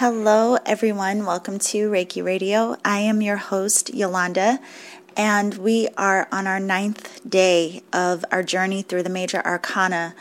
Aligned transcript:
Hello, 0.00 0.56
everyone. 0.64 1.26
Welcome 1.26 1.58
to 1.58 1.90
Reiki 1.90 2.24
Radio. 2.24 2.74
I 2.82 3.00
am 3.00 3.20
your 3.20 3.36
host, 3.36 3.92
Yolanda, 3.92 4.58
and 5.14 5.58
we 5.58 5.88
are 5.98 6.26
on 6.32 6.46
our 6.46 6.58
ninth 6.58 7.20
day 7.28 7.82
of 7.92 8.24
our 8.32 8.42
journey 8.42 8.80
through 8.80 9.02
the 9.02 9.10
major 9.10 9.42
arcana. 9.44 10.14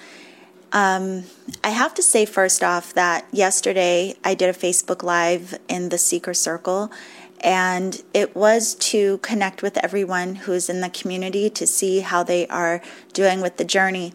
Um, 0.73 1.23
I 1.63 1.69
have 1.69 1.93
to 1.93 2.03
say, 2.03 2.25
first 2.25 2.61
off, 2.61 2.93
that 2.95 3.25
yesterday 3.31 4.17
I 4.21 4.33
did 4.33 4.49
a 4.49 4.59
Facebook 4.59 5.01
Live 5.01 5.57
in 5.69 5.87
the 5.87 5.97
Seeker 5.97 6.33
Circle, 6.33 6.91
and 7.39 8.03
it 8.13 8.35
was 8.35 8.75
to 8.75 9.19
connect 9.19 9.61
with 9.61 9.77
everyone 9.77 10.35
who's 10.35 10.69
in 10.69 10.81
the 10.81 10.89
community 10.89 11.49
to 11.51 11.65
see 11.65 12.01
how 12.01 12.21
they 12.21 12.45
are 12.47 12.81
doing 13.13 13.39
with 13.39 13.55
the 13.55 13.63
journey. 13.63 14.11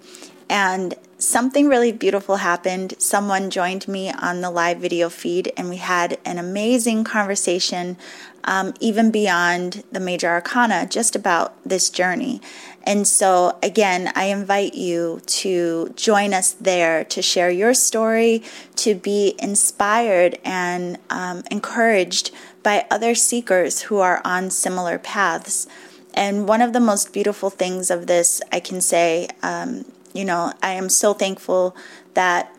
And 0.48 0.94
something 1.18 1.68
really 1.68 1.92
beautiful 1.92 2.36
happened. 2.36 2.94
Someone 2.98 3.50
joined 3.50 3.88
me 3.88 4.10
on 4.10 4.40
the 4.40 4.50
live 4.50 4.78
video 4.78 5.08
feed, 5.08 5.52
and 5.56 5.68
we 5.68 5.76
had 5.76 6.18
an 6.24 6.38
amazing 6.38 7.04
conversation, 7.04 7.96
um, 8.44 8.74
even 8.80 9.10
beyond 9.10 9.84
the 9.90 10.00
major 10.00 10.28
arcana, 10.28 10.86
just 10.86 11.16
about 11.16 11.54
this 11.64 11.88
journey. 11.88 12.40
And 12.82 13.08
so, 13.08 13.56
again, 13.62 14.12
I 14.14 14.24
invite 14.24 14.74
you 14.74 15.20
to 15.26 15.92
join 15.96 16.34
us 16.34 16.52
there 16.52 17.04
to 17.04 17.22
share 17.22 17.50
your 17.50 17.72
story, 17.72 18.42
to 18.76 18.94
be 18.94 19.34
inspired 19.38 20.38
and 20.44 20.98
um, 21.08 21.42
encouraged 21.50 22.30
by 22.62 22.86
other 22.90 23.14
seekers 23.14 23.82
who 23.82 23.98
are 23.98 24.20
on 24.24 24.50
similar 24.50 24.98
paths. 24.98 25.66
And 26.12 26.46
one 26.46 26.60
of 26.60 26.72
the 26.72 26.80
most 26.80 27.12
beautiful 27.12 27.50
things 27.50 27.90
of 27.90 28.06
this, 28.06 28.40
I 28.52 28.60
can 28.60 28.80
say, 28.80 29.28
um, 29.42 29.84
you 30.14 30.24
know, 30.24 30.54
I 30.62 30.70
am 30.70 30.88
so 30.88 31.12
thankful 31.12 31.76
that 32.14 32.50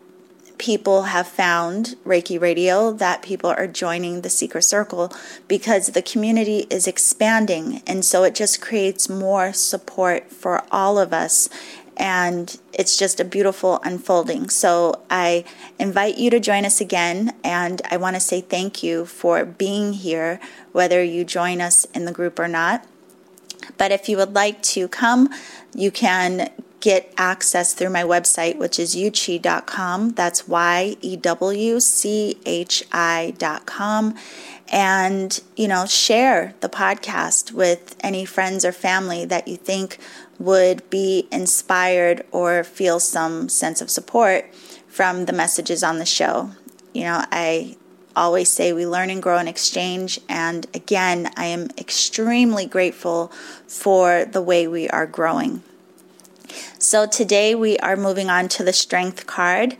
people 0.58 1.04
have 1.04 1.26
found 1.26 1.96
Reiki 2.04 2.40
Radio, 2.40 2.92
that 2.92 3.22
people 3.22 3.50
are 3.50 3.66
joining 3.66 4.20
the 4.20 4.30
Seeker 4.30 4.60
Circle 4.60 5.12
because 5.48 5.88
the 5.88 6.02
community 6.02 6.66
is 6.70 6.86
expanding. 6.86 7.82
And 7.86 8.04
so 8.04 8.24
it 8.24 8.34
just 8.34 8.60
creates 8.60 9.08
more 9.08 9.52
support 9.52 10.30
for 10.30 10.64
all 10.70 10.98
of 10.98 11.12
us. 11.12 11.48
And 11.96 12.58
it's 12.74 12.98
just 12.98 13.20
a 13.20 13.24
beautiful 13.24 13.80
unfolding. 13.82 14.50
So 14.50 15.02
I 15.10 15.44
invite 15.78 16.18
you 16.18 16.28
to 16.30 16.40
join 16.40 16.66
us 16.66 16.80
again. 16.80 17.34
And 17.42 17.80
I 17.90 17.96
want 17.96 18.16
to 18.16 18.20
say 18.20 18.42
thank 18.42 18.82
you 18.82 19.06
for 19.06 19.44
being 19.46 19.94
here, 19.94 20.38
whether 20.72 21.02
you 21.02 21.24
join 21.24 21.62
us 21.62 21.86
in 21.94 22.04
the 22.04 22.12
group 22.12 22.38
or 22.38 22.48
not. 22.48 22.86
But 23.78 23.92
if 23.92 24.08
you 24.08 24.18
would 24.18 24.34
like 24.34 24.62
to 24.62 24.88
come, 24.88 25.30
you 25.74 25.90
can 25.90 26.50
get 26.86 27.12
access 27.18 27.74
through 27.74 27.90
my 27.90 28.04
website, 28.04 28.56
which 28.58 28.78
is 28.78 28.94
yewchi.com. 28.94 30.10
That's 30.10 30.46
Y 30.46 30.96
E 31.00 31.16
W 31.16 31.80
C 31.80 32.38
H 32.46 32.84
I.com. 32.92 34.14
And, 34.68 35.40
you 35.56 35.66
know, 35.66 35.84
share 35.86 36.54
the 36.60 36.68
podcast 36.68 37.50
with 37.50 37.96
any 38.04 38.24
friends 38.24 38.64
or 38.64 38.70
family 38.70 39.24
that 39.24 39.48
you 39.48 39.56
think 39.56 39.98
would 40.38 40.88
be 40.88 41.26
inspired 41.32 42.24
or 42.30 42.62
feel 42.62 43.00
some 43.00 43.48
sense 43.48 43.80
of 43.80 43.90
support 43.90 44.54
from 44.86 45.24
the 45.24 45.32
messages 45.32 45.82
on 45.82 45.98
the 45.98 46.06
show. 46.06 46.52
You 46.94 47.02
know, 47.02 47.24
I 47.32 47.76
always 48.14 48.48
say 48.48 48.72
we 48.72 48.86
learn 48.86 49.10
and 49.10 49.20
grow 49.20 49.38
and 49.38 49.48
exchange. 49.48 50.20
And 50.28 50.68
again, 50.72 51.32
I 51.36 51.46
am 51.46 51.68
extremely 51.76 52.64
grateful 52.64 53.32
for 53.66 54.24
the 54.24 54.40
way 54.40 54.68
we 54.68 54.88
are 54.88 55.06
growing. 55.06 55.64
So 56.78 57.06
today 57.06 57.54
we 57.54 57.78
are 57.78 57.96
moving 57.96 58.30
on 58.30 58.48
to 58.48 58.64
the 58.64 58.72
strength 58.72 59.26
card. 59.26 59.76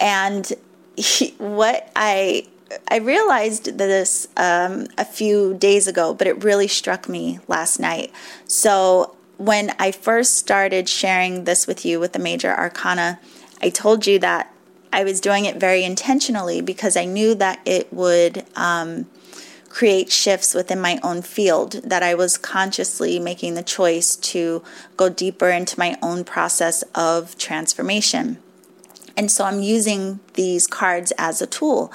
And 0.00 0.50
he, 0.96 1.34
what 1.38 1.90
I 1.96 2.46
I 2.90 2.96
realized 2.96 3.78
this 3.78 4.28
um, 4.36 4.88
a 4.98 5.04
few 5.04 5.54
days 5.54 5.86
ago, 5.86 6.12
but 6.12 6.26
it 6.26 6.44
really 6.44 6.68
struck 6.68 7.08
me 7.08 7.40
last 7.48 7.80
night. 7.80 8.12
So 8.46 9.16
when 9.38 9.74
I 9.78 9.92
first 9.92 10.36
started 10.36 10.88
sharing 10.88 11.44
this 11.44 11.66
with 11.66 11.86
you 11.86 11.98
with 11.98 12.12
the 12.12 12.18
major 12.18 12.54
arcana, 12.54 13.20
I 13.62 13.70
told 13.70 14.06
you 14.06 14.18
that 14.18 14.52
I 14.92 15.04
was 15.04 15.20
doing 15.20 15.44
it 15.44 15.56
very 15.56 15.84
intentionally 15.84 16.60
because 16.60 16.96
I 16.96 17.04
knew 17.04 17.34
that 17.36 17.60
it 17.64 17.92
would 17.92 18.44
um, 18.56 19.06
create 19.78 20.10
shifts 20.10 20.54
within 20.54 20.80
my 20.80 20.98
own 21.04 21.22
field, 21.22 21.74
that 21.84 22.02
I 22.02 22.12
was 22.12 22.36
consciously 22.36 23.20
making 23.20 23.54
the 23.54 23.62
choice 23.62 24.16
to 24.16 24.60
go 24.96 25.08
deeper 25.08 25.50
into 25.50 25.78
my 25.78 25.96
own 26.02 26.24
process 26.24 26.82
of 26.96 27.38
transformation. 27.38 28.38
And 29.16 29.30
so 29.30 29.44
I'm 29.44 29.60
using 29.62 30.18
these 30.34 30.66
cards 30.66 31.12
as 31.16 31.40
a 31.40 31.46
tool. 31.46 31.92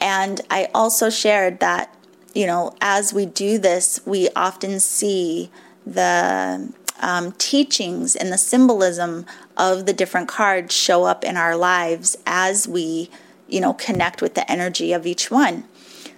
And 0.00 0.40
I 0.50 0.70
also 0.74 1.10
shared 1.10 1.60
that, 1.60 1.94
you 2.32 2.46
know, 2.46 2.74
as 2.80 3.12
we 3.12 3.26
do 3.26 3.58
this, 3.58 4.00
we 4.06 4.30
often 4.34 4.80
see 4.80 5.50
the 5.86 6.72
um, 6.98 7.32
teachings 7.32 8.16
and 8.16 8.32
the 8.32 8.38
symbolism 8.38 9.26
of 9.54 9.84
the 9.84 9.92
different 9.92 10.28
cards 10.28 10.74
show 10.74 11.04
up 11.04 11.24
in 11.24 11.36
our 11.36 11.56
lives 11.56 12.16
as 12.24 12.66
we, 12.66 13.10
you 13.50 13.60
know, 13.60 13.74
connect 13.74 14.22
with 14.22 14.32
the 14.32 14.50
energy 14.50 14.94
of 14.94 15.06
each 15.06 15.30
one. 15.30 15.64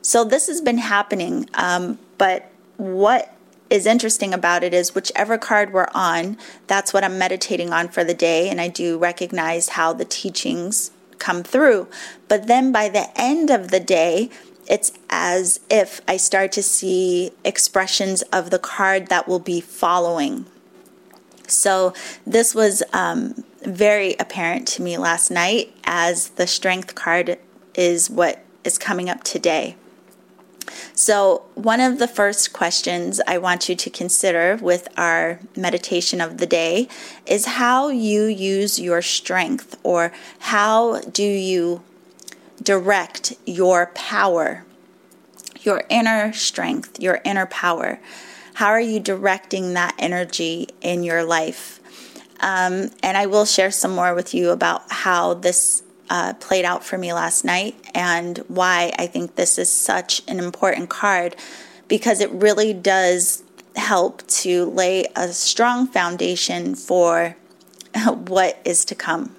So 0.03 0.25
this 0.25 0.47
has 0.47 0.61
been 0.61 0.79
happening, 0.79 1.49
um, 1.55 1.99
but 2.19 2.51
what 2.77 3.35
is 3.69 3.87
interesting 3.87 4.35
about 4.35 4.65
it 4.65 4.75
is 4.75 4.95
whichever 4.95 5.39
card 5.39 5.73
we're 5.73 5.89
on, 5.95 6.37
that's 6.67 6.93
what 6.93 7.05
I'm 7.05 7.19
meditating 7.19 7.73
on 7.73 7.89
for 7.89 8.03
the 8.03 8.15
day, 8.15 8.49
and 8.49 8.61
I 8.61 8.69
do 8.69 8.99
recognize 8.99 9.71
how 9.71 9.93
the 9.93 10.05
teachings 10.05 10.91
come 11.19 11.43
through. 11.43 11.87
But 12.29 12.47
then 12.47 12.73
by 12.73 12.89
the 12.89 13.09
end 13.15 13.51
of 13.51 13.71
the 13.71 13.81
day, 13.81 14.31
it's 14.69 14.93
as 15.09 15.61
if 15.71 16.01
I 16.09 16.17
start 16.17 16.53
to 16.53 16.63
see 16.63 17.33
expressions 17.45 18.23
of 18.33 18.51
the 18.51 18.59
card 18.59 19.09
that 19.09 19.29
will 19.29 19.39
be 19.39 19.61
following. 19.61 20.47
So 21.47 21.93
this 22.27 22.55
was 22.55 22.83
um, 22.93 23.45
very 23.63 24.15
apparent 24.19 24.67
to 24.69 24.83
me 24.83 24.97
last 24.97 25.31
night 25.31 25.75
as 25.85 26.31
the 26.31 26.47
strength 26.47 26.95
card 26.95 27.39
is 27.75 28.09
what 28.09 28.45
is 28.65 28.79
coming 28.79 29.11
up 29.11 29.25
today. 29.25 29.77
So, 30.95 31.43
one 31.55 31.81
of 31.81 31.99
the 31.99 32.09
first 32.09 32.53
questions 32.53 33.21
I 33.27 33.39
want 33.39 33.69
you 33.69 33.75
to 33.75 33.91
consider 33.91 34.59
with 34.61 34.89
our 34.97 35.41
meditation 35.57 36.21
of 36.21 36.39
the 36.39 36.47
day 36.47 36.89
is 37.27 37.47
how 37.47 37.89
you 37.89 38.25
use 38.25 38.79
your 38.79 39.03
strength 39.03 39.79
or 39.83 40.13
how 40.41 41.01
do 41.01 41.23
you 41.23 41.83
direct 42.63 43.35
your 43.47 43.87
power, 43.95 44.65
your 45.61 45.85
inner 45.89 46.33
strength, 46.33 47.01
your 47.01 47.21
inner 47.25 47.47
power. 47.47 47.99
How 48.55 48.69
are 48.69 48.81
you 48.81 49.01
directing 49.01 49.75
that 49.75 49.95
energy 49.99 50.69
in 50.83 51.03
your 51.03 51.25
life? 51.25 51.81
Um, 52.41 52.91
and 53.03 53.17
I 53.17 53.27
will 53.27 53.45
share 53.45 53.71
some 53.71 53.95
more 53.95 54.15
with 54.15 54.35
you 54.35 54.51
about 54.51 54.91
how 54.91 55.35
this 55.35 55.83
uh, 56.11 56.35
played 56.35 56.65
out 56.65 56.85
for 56.85 56.99
me 56.99 57.13
last 57.13 57.45
night 57.45 57.77
and 57.95 58.39
why 58.49 58.93
I 58.99 59.07
think 59.07 59.37
this 59.37 59.59
is 59.59 59.71
such 59.71 60.23
an 60.29 60.39
important 60.39 60.91
card 60.91 61.37
because 61.89 62.21
it 62.21 62.31
really 62.33 62.75
does 62.75 63.45
help 63.77 64.27
to 64.27 64.67
lay 64.67 65.07
a 65.17 65.29
strong 65.29 65.87
foundation 65.87 66.75
for 66.75 67.37
what 68.07 68.61
is 68.65 68.85
to 68.87 68.95
come. 68.95 69.35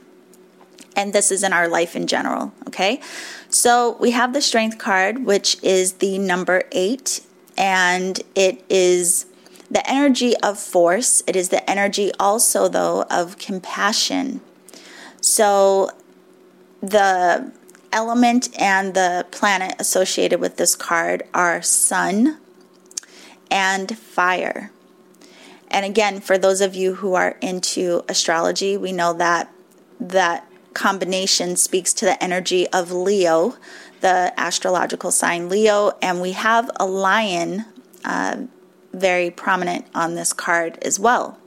And 0.95 1.13
this 1.13 1.31
is 1.31 1.43
in 1.43 1.53
our 1.53 1.67
life 1.67 1.95
in 1.95 2.07
general, 2.07 2.53
okay? 2.67 3.01
So 3.49 3.97
we 3.99 4.11
have 4.11 4.33
the 4.33 4.41
strength 4.41 4.77
card, 4.77 5.25
which 5.25 5.61
is 5.63 5.93
the 5.93 6.17
number 6.17 6.63
eight, 6.71 7.21
and 7.57 8.19
it 8.35 8.63
is 8.69 9.25
the 9.69 9.89
energy 9.89 10.35
of 10.37 10.59
force. 10.59 11.23
It 11.27 11.35
is 11.35 11.49
the 11.49 11.69
energy 11.69 12.11
also, 12.19 12.67
though, 12.67 13.03
of 13.03 13.37
compassion. 13.37 14.41
So 15.21 15.91
the 16.81 17.51
element 17.91 18.49
and 18.59 18.93
the 18.93 19.25
planet 19.31 19.75
associated 19.79 20.39
with 20.39 20.57
this 20.57 20.75
card 20.75 21.23
are 21.33 21.61
sun 21.61 22.39
and 23.49 23.97
fire. 23.97 24.71
And 25.69 25.85
again, 25.85 26.19
for 26.19 26.37
those 26.37 26.61
of 26.61 26.75
you 26.75 26.95
who 26.95 27.13
are 27.13 27.37
into 27.41 28.03
astrology, 28.09 28.75
we 28.77 28.91
know 28.91 29.13
that 29.13 29.51
that 29.99 30.47
combination 30.73 31.55
speaks 31.55 31.93
to 31.93 32.05
the 32.05 32.21
energy 32.23 32.67
of 32.69 32.91
Leo, 32.91 33.55
the 34.01 34.33
astrological 34.37 35.11
sign 35.11 35.49
Leo, 35.49 35.91
and 36.01 36.21
we 36.21 36.31
have 36.31 36.69
a 36.79 36.85
lion 36.85 37.65
uh, 38.03 38.37
very 38.93 39.29
prominent 39.29 39.85
on 39.93 40.15
this 40.15 40.33
card 40.33 40.77
as 40.81 40.99
well. 40.99 41.37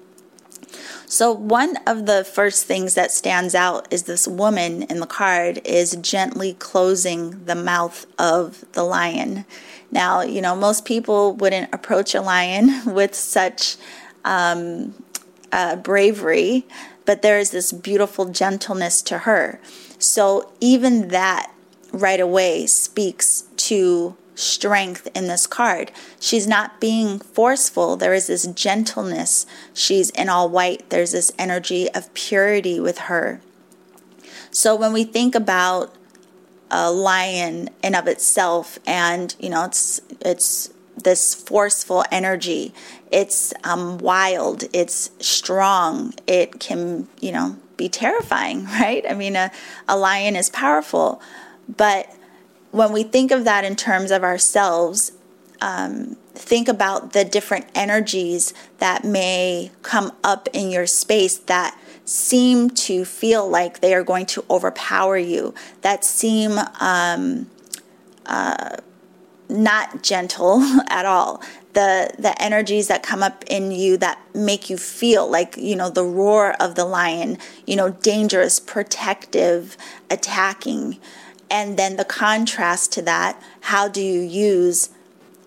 So, 1.14 1.30
one 1.30 1.76
of 1.86 2.06
the 2.06 2.24
first 2.24 2.66
things 2.66 2.94
that 2.94 3.12
stands 3.12 3.54
out 3.54 3.86
is 3.92 4.02
this 4.02 4.26
woman 4.26 4.82
in 4.82 4.98
the 4.98 5.06
card 5.06 5.60
is 5.64 5.94
gently 6.00 6.54
closing 6.54 7.44
the 7.44 7.54
mouth 7.54 8.04
of 8.18 8.64
the 8.72 8.82
lion. 8.82 9.44
Now, 9.92 10.22
you 10.22 10.42
know, 10.42 10.56
most 10.56 10.84
people 10.84 11.32
wouldn't 11.34 11.72
approach 11.72 12.16
a 12.16 12.20
lion 12.20 12.82
with 12.92 13.14
such 13.14 13.76
um, 14.24 14.92
uh, 15.52 15.76
bravery, 15.76 16.66
but 17.06 17.22
there 17.22 17.38
is 17.38 17.52
this 17.52 17.70
beautiful 17.70 18.24
gentleness 18.24 19.00
to 19.02 19.18
her. 19.18 19.60
So, 20.00 20.50
even 20.58 21.10
that 21.10 21.52
right 21.92 22.18
away 22.18 22.66
speaks 22.66 23.42
to 23.68 24.16
strength 24.34 25.08
in 25.14 25.26
this 25.26 25.46
card. 25.46 25.92
She's 26.18 26.46
not 26.46 26.80
being 26.80 27.18
forceful. 27.18 27.96
There 27.96 28.14
is 28.14 28.26
this 28.26 28.46
gentleness. 28.46 29.46
She's 29.72 30.10
in 30.10 30.28
all 30.28 30.48
white. 30.48 30.90
There's 30.90 31.12
this 31.12 31.32
energy 31.38 31.88
of 31.94 32.12
purity 32.14 32.80
with 32.80 32.98
her. 32.98 33.40
So 34.50 34.74
when 34.74 34.92
we 34.92 35.04
think 35.04 35.34
about 35.34 35.94
a 36.70 36.90
lion 36.90 37.70
in 37.82 37.94
of 37.94 38.08
itself 38.08 38.78
and 38.86 39.34
you 39.38 39.48
know 39.48 39.64
it's 39.64 40.00
it's 40.20 40.70
this 40.96 41.34
forceful 41.34 42.04
energy 42.10 42.74
it's 43.12 43.52
um, 43.62 43.98
wild 43.98 44.64
it's 44.72 45.10
strong 45.20 46.12
it 46.26 46.58
can 46.58 47.06
you 47.20 47.30
know 47.30 47.56
be 47.76 47.88
terrifying 47.88 48.64
right 48.80 49.04
i 49.08 49.14
mean 49.14 49.36
a, 49.36 49.50
a 49.86 49.96
lion 49.96 50.34
is 50.34 50.50
powerful 50.50 51.20
but 51.76 52.08
when 52.74 52.92
we 52.92 53.04
think 53.04 53.30
of 53.30 53.44
that 53.44 53.64
in 53.64 53.76
terms 53.76 54.10
of 54.10 54.24
ourselves, 54.24 55.12
um, 55.60 56.16
think 56.34 56.66
about 56.66 57.12
the 57.12 57.24
different 57.24 57.66
energies 57.72 58.52
that 58.78 59.04
may 59.04 59.70
come 59.82 60.10
up 60.24 60.48
in 60.52 60.72
your 60.72 60.84
space 60.84 61.36
that 61.38 61.78
seem 62.04 62.68
to 62.68 63.04
feel 63.04 63.48
like 63.48 63.78
they 63.78 63.94
are 63.94 64.02
going 64.02 64.26
to 64.26 64.44
overpower 64.50 65.16
you, 65.16 65.54
that 65.82 66.04
seem 66.04 66.58
um, 66.80 67.48
uh, 68.26 68.76
not 69.48 70.02
gentle 70.02 70.60
at 70.90 71.06
all. 71.06 71.40
The, 71.74 72.12
the 72.18 72.40
energies 72.42 72.88
that 72.88 73.04
come 73.04 73.22
up 73.22 73.44
in 73.46 73.70
you 73.70 73.96
that 73.98 74.18
make 74.34 74.68
you 74.68 74.76
feel 74.76 75.30
like, 75.30 75.56
you 75.56 75.76
know, 75.76 75.90
the 75.90 76.04
roar 76.04 76.54
of 76.60 76.74
the 76.74 76.84
lion, 76.84 77.38
you 77.68 77.76
know, 77.76 77.90
dangerous, 77.90 78.58
protective, 78.58 79.76
attacking. 80.10 80.98
And 81.54 81.76
then 81.76 81.94
the 81.94 82.04
contrast 82.04 82.90
to 82.94 83.02
that, 83.02 83.40
how 83.60 83.86
do 83.86 84.02
you 84.02 84.18
use 84.18 84.90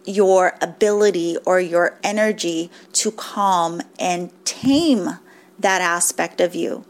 your 0.05 0.55
ability 0.61 1.35
or 1.45 1.59
your 1.59 1.99
energy 2.01 2.71
to 2.93 3.11
calm 3.11 3.81
and 3.99 4.31
tame 4.45 5.19
that 5.59 5.81
aspect 5.81 6.39
of 6.39 6.55
you? 6.55 6.85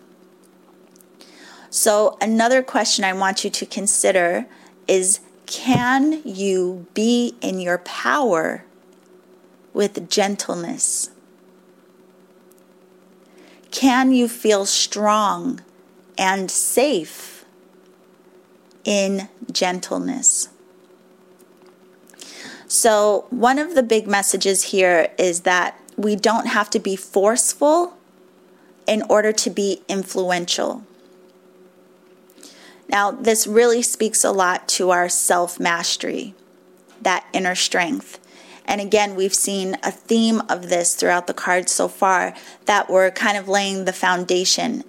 So, 1.71 2.15
another 2.21 2.61
question 2.61 3.03
I 3.03 3.13
want 3.13 3.43
you 3.43 3.49
to 3.49 3.65
consider 3.65 4.45
is 4.87 5.19
can 5.47 6.21
you 6.23 6.85
be 6.93 7.37
in 7.41 7.59
your 7.59 7.79
power 7.79 8.65
with 9.73 10.11
gentleness? 10.11 11.09
Can 13.71 14.11
you 14.11 14.27
feel 14.27 14.67
strong 14.67 15.61
and 16.19 16.51
safe? 16.51 17.36
In 18.87 19.27
gentleness. 19.51 20.47
So, 22.69 23.27
one 23.29 23.59
of 23.59 23.75
the 23.75 23.83
big 23.83 24.07
messages 24.07 24.63
here 24.63 25.09
is 25.19 25.41
that 25.41 25.79
we 25.95 26.15
don't 26.15 26.47
have 26.47 26.69
to 26.71 26.79
be 26.79 26.95
forceful 26.95 27.97
in 28.87 29.03
order 29.09 29.31
to 29.33 29.49
be 29.49 29.81
influential. 29.87 30.83
Now, 32.89 33.11
this 33.11 33.45
really 33.45 33.81
speaks 33.81 34.23
a 34.23 34.31
lot 34.31 34.67
to 34.69 34.89
our 34.89 35.09
self 35.09 35.59
mastery, 35.59 36.33
that 37.01 37.25
inner 37.33 37.55
strength. 37.55 38.19
And 38.65 38.81
again, 38.81 39.15
we've 39.15 39.33
seen 39.33 39.77
a 39.81 39.91
theme 39.91 40.41
of 40.49 40.69
this 40.69 40.95
throughout 40.95 41.27
the 41.27 41.33
cards 41.33 41.71
so 41.71 41.87
far 41.87 42.33
that 42.65 42.89
we're 42.89 43.11
kind 43.11 43.37
of 43.37 43.47
laying 43.47 43.85
the 43.85 43.93
foundation 43.93 44.83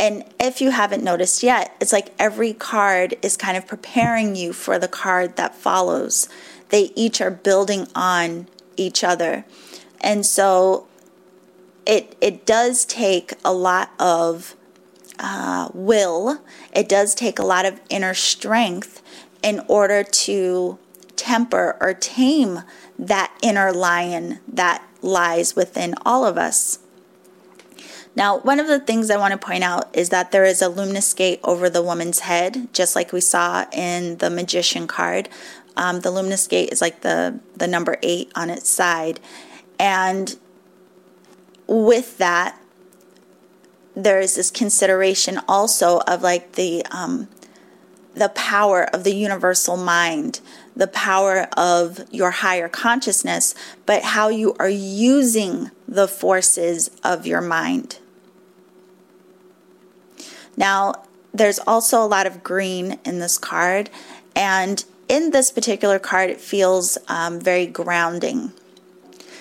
and 0.00 0.24
if 0.40 0.62
you 0.62 0.70
haven't 0.70 1.04
noticed 1.04 1.42
yet, 1.42 1.76
it's 1.78 1.92
like 1.92 2.14
every 2.18 2.54
card 2.54 3.16
is 3.20 3.36
kind 3.36 3.58
of 3.58 3.66
preparing 3.66 4.34
you 4.34 4.54
for 4.54 4.78
the 4.78 4.88
card 4.88 5.36
that 5.36 5.54
follows. 5.54 6.26
They 6.70 6.90
each 6.96 7.20
are 7.20 7.30
building 7.30 7.86
on 7.94 8.48
each 8.78 9.04
other. 9.04 9.44
And 10.00 10.24
so 10.24 10.88
it 11.84 12.16
it 12.22 12.46
does 12.46 12.86
take 12.86 13.34
a 13.44 13.52
lot 13.52 13.90
of 13.98 14.56
uh, 15.18 15.68
will. 15.74 16.42
It 16.72 16.88
does 16.88 17.14
take 17.14 17.38
a 17.38 17.44
lot 17.44 17.66
of 17.66 17.78
inner 17.90 18.14
strength 18.14 19.02
in 19.42 19.62
order 19.68 20.02
to 20.02 20.78
temper 21.16 21.76
or 21.78 21.92
tame 21.92 22.60
that 22.98 23.36
inner 23.42 23.70
lion 23.70 24.40
that 24.48 24.82
lies 25.02 25.54
within 25.54 25.94
all 26.06 26.24
of 26.24 26.38
us. 26.38 26.78
Now, 28.16 28.38
one 28.38 28.58
of 28.58 28.66
the 28.66 28.80
things 28.80 29.10
I 29.10 29.16
want 29.16 29.32
to 29.32 29.38
point 29.38 29.62
out 29.62 29.94
is 29.96 30.08
that 30.08 30.32
there 30.32 30.44
is 30.44 30.62
a 30.62 30.68
lemniscate 30.68 31.40
over 31.44 31.70
the 31.70 31.82
woman's 31.82 32.20
head, 32.20 32.72
just 32.72 32.96
like 32.96 33.12
we 33.12 33.20
saw 33.20 33.66
in 33.72 34.18
the 34.18 34.30
magician 34.30 34.86
card. 34.86 35.28
Um, 35.76 36.00
the 36.00 36.10
lemniscate 36.10 36.72
is 36.72 36.80
like 36.80 37.02
the, 37.02 37.38
the 37.56 37.68
number 37.68 37.96
eight 38.02 38.32
on 38.34 38.50
its 38.50 38.68
side. 38.68 39.20
And 39.78 40.36
with 41.66 42.18
that, 42.18 42.60
there 43.94 44.20
is 44.20 44.34
this 44.34 44.50
consideration 44.50 45.40
also 45.48 46.00
of 46.00 46.22
like 46.22 46.52
the 46.52 46.84
um, 46.90 47.28
the 48.14 48.28
power 48.30 48.84
of 48.92 49.04
the 49.04 49.14
universal 49.14 49.76
mind, 49.76 50.40
the 50.74 50.88
power 50.88 51.48
of 51.56 52.00
your 52.10 52.30
higher 52.30 52.68
consciousness, 52.68 53.54
but 53.86 54.02
how 54.02 54.28
you 54.28 54.54
are 54.58 54.68
using 54.68 55.70
the 55.86 56.08
forces 56.08 56.90
of 57.04 57.26
your 57.26 57.40
mind. 57.40 57.99
Now, 60.56 61.04
there's 61.32 61.58
also 61.60 62.02
a 62.02 62.06
lot 62.06 62.26
of 62.26 62.42
green 62.42 62.98
in 63.04 63.18
this 63.18 63.38
card, 63.38 63.90
and 64.34 64.84
in 65.08 65.30
this 65.30 65.50
particular 65.50 65.98
card, 65.98 66.30
it 66.30 66.40
feels 66.40 66.98
um, 67.08 67.40
very 67.40 67.66
grounding. 67.66 68.52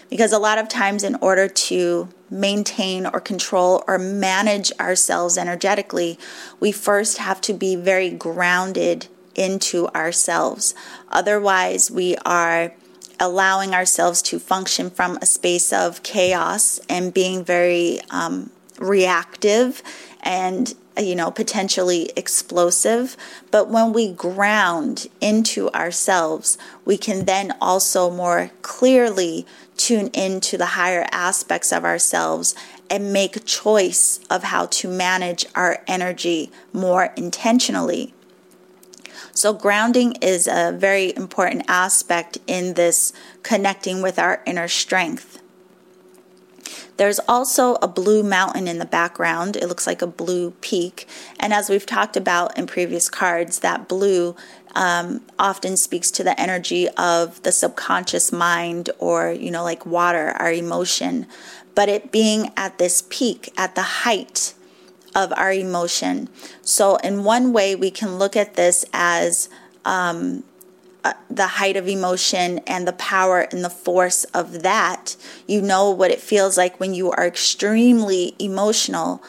Because 0.10 0.34
a 0.34 0.40
lot 0.40 0.58
of 0.58 0.68
times, 0.68 1.04
in 1.04 1.16
order 1.16 1.48
to 1.48 2.10
maintain 2.32 3.06
or 3.06 3.20
control 3.20 3.84
or 3.88 3.98
manage 3.98 4.72
ourselves 4.80 5.38
energetically, 5.38 6.18
we 6.60 6.72
first 6.72 7.18
have 7.18 7.42
to 7.42 7.54
be 7.54 7.76
very 7.76 8.10
grounded 8.10 9.08
into 9.36 9.88
ourselves. 9.90 10.74
Otherwise, 11.10 11.90
we 11.90 12.16
are 12.26 12.74
allowing 13.20 13.74
ourselves 13.74 14.22
to 14.22 14.40
function 14.40 14.90
from 14.90 15.18
a 15.22 15.26
space 15.26 15.74
of 15.74 16.04
chaos 16.04 16.80
and 16.90 17.14
being 17.14 17.44
very 17.44 18.00
um, 18.10 18.50
reactive 18.80 19.84
and 20.22 20.74
you 21.00 21.16
know, 21.16 21.32
potentially 21.32 22.12
explosive. 22.16 23.16
But 23.52 23.70
when 23.70 23.94
we 23.94 24.12
ground 24.12 25.08
into 25.22 25.70
ourselves, 25.72 26.58
we 26.86 26.98
can 26.98 27.26
then 27.26 27.54
also 27.62 28.10
more 28.10 28.52
clearly 28.62 29.46
tune 29.78 30.08
into 30.08 30.58
the 30.58 30.66
higher 30.68 31.08
aspects 31.12 31.72
of 31.72 31.86
ourselves 31.86 32.54
and 32.90 33.14
make 33.14 33.46
choice 33.46 34.20
of 34.30 34.44
how 34.44 34.66
to 34.66 34.88
manage 34.88 35.46
our 35.56 35.84
energy 35.88 36.52
more 36.74 37.14
intentionally. 37.16 38.14
So, 39.34 39.54
grounding 39.54 40.14
is 40.22 40.48
a 40.48 40.74
very 40.76 41.16
important 41.16 41.64
aspect 41.68 42.40
in 42.46 42.74
this 42.74 43.14
connecting 43.42 44.02
with 44.02 44.20
our 44.20 44.42
inner 44.46 44.68
strength. 44.68 45.39
There's 47.00 47.20
also 47.30 47.76
a 47.76 47.88
blue 47.88 48.24
mountain 48.24 48.68
in 48.68 48.78
the 48.78 48.86
background. 48.86 49.56
It 49.56 49.70
looks 49.70 49.88
like 49.88 50.02
a 50.02 50.08
blue 50.08 50.52
peak. 50.60 51.08
And 51.40 51.54
as 51.54 51.70
we've 51.70 51.86
talked 51.86 52.18
about 52.18 52.58
in 52.58 52.68
previous 52.68 53.10
cards, 53.10 53.60
that 53.60 53.88
blue 53.88 54.36
um, 54.76 55.22
often 55.40 55.78
speaks 55.78 56.12
to 56.12 56.26
the 56.26 56.38
energy 56.38 56.90
of 56.90 57.42
the 57.44 57.54
subconscious 57.54 58.34
mind 58.34 58.90
or, 59.00 59.32
you 59.32 59.50
know, 59.50 59.64
like 59.64 59.86
water, 59.86 60.32
our 60.32 60.52
emotion. 60.52 61.26
But 61.74 61.88
it 61.88 62.12
being 62.12 62.52
at 62.58 62.80
this 62.80 63.06
peak, 63.08 63.54
at 63.56 63.76
the 63.76 64.04
height 64.04 64.54
of 65.16 65.32
our 65.38 65.54
emotion. 65.54 66.28
So, 66.64 66.98
in 66.98 67.24
one 67.24 67.54
way, 67.54 67.78
we 67.78 67.92
can 67.92 68.18
look 68.18 68.36
at 68.36 68.56
this 68.56 68.84
as 68.92 69.48
um, 69.86 70.44
uh, 71.04 71.14
the 71.30 71.48
height 71.48 71.78
of 71.78 71.88
emotion 71.88 72.60
and 72.68 72.88
the 72.88 72.94
power 72.94 73.42
and 73.52 73.64
the 73.64 73.70
force 73.70 74.26
of 74.26 74.64
that. 74.64 75.16
You 75.48 75.62
know 75.62 75.90
what 75.90 76.12
it 76.12 76.20
feels 76.20 76.58
like 76.58 76.80
when 76.80 76.94
you 76.94 77.12
are 77.12 77.26
extremely 77.26 78.36
emotional. 78.40 79.24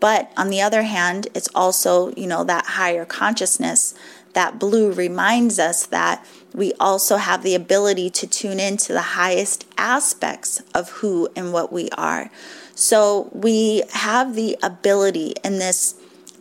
But 0.00 0.32
on 0.36 0.50
the 0.50 0.60
other 0.60 0.82
hand, 0.82 1.28
it's 1.34 1.48
also, 1.54 2.12
you 2.14 2.26
know, 2.26 2.44
that 2.44 2.66
higher 2.66 3.04
consciousness. 3.04 3.94
That 4.34 4.58
blue 4.58 4.92
reminds 4.92 5.58
us 5.58 5.86
that 5.86 6.26
we 6.52 6.72
also 6.78 7.16
have 7.16 7.42
the 7.42 7.54
ability 7.54 8.10
to 8.10 8.26
tune 8.26 8.60
into 8.60 8.92
the 8.92 9.00
highest 9.00 9.66
aspects 9.78 10.62
of 10.74 10.90
who 10.90 11.28
and 11.34 11.52
what 11.52 11.72
we 11.72 11.88
are. 11.90 12.30
So 12.74 13.30
we 13.32 13.82
have 13.92 14.34
the 14.34 14.56
ability 14.62 15.34
in 15.42 15.58
this 15.58 15.94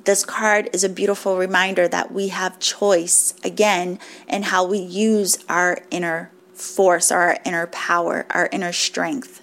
this 0.06 0.24
card 0.24 0.70
is 0.72 0.84
a 0.84 0.90
beautiful 0.90 1.38
reminder 1.38 1.88
that 1.88 2.12
we 2.12 2.30
have 2.30 2.60
choice 2.60 3.34
again 3.44 4.00
in 4.28 4.44
how 4.44 4.66
we 4.66 4.78
use 4.78 5.44
our 5.50 5.80
inner 5.92 6.32
force, 6.54 7.12
our 7.12 7.38
inner 7.44 7.68
power, 7.68 8.26
our 8.30 8.48
inner 8.52 8.72
strength. 8.72 9.42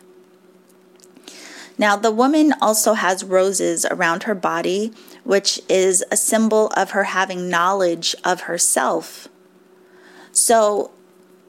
Now, 1.79 1.97
the 1.97 2.13
woman 2.13 2.55
also 2.61 2.95
has 2.95 3.25
roses 3.25 3.85
around 3.85 4.23
her 4.25 4.35
body, 4.35 4.93
which 5.25 5.61
is 5.69 6.05
a 6.11 6.17
symbol 6.17 6.69
of 6.77 6.91
her 6.91 7.05
having 7.05 7.49
knowledge 7.49 8.15
of 8.25 8.43
herself. 8.43 9.29
So, 10.31 10.93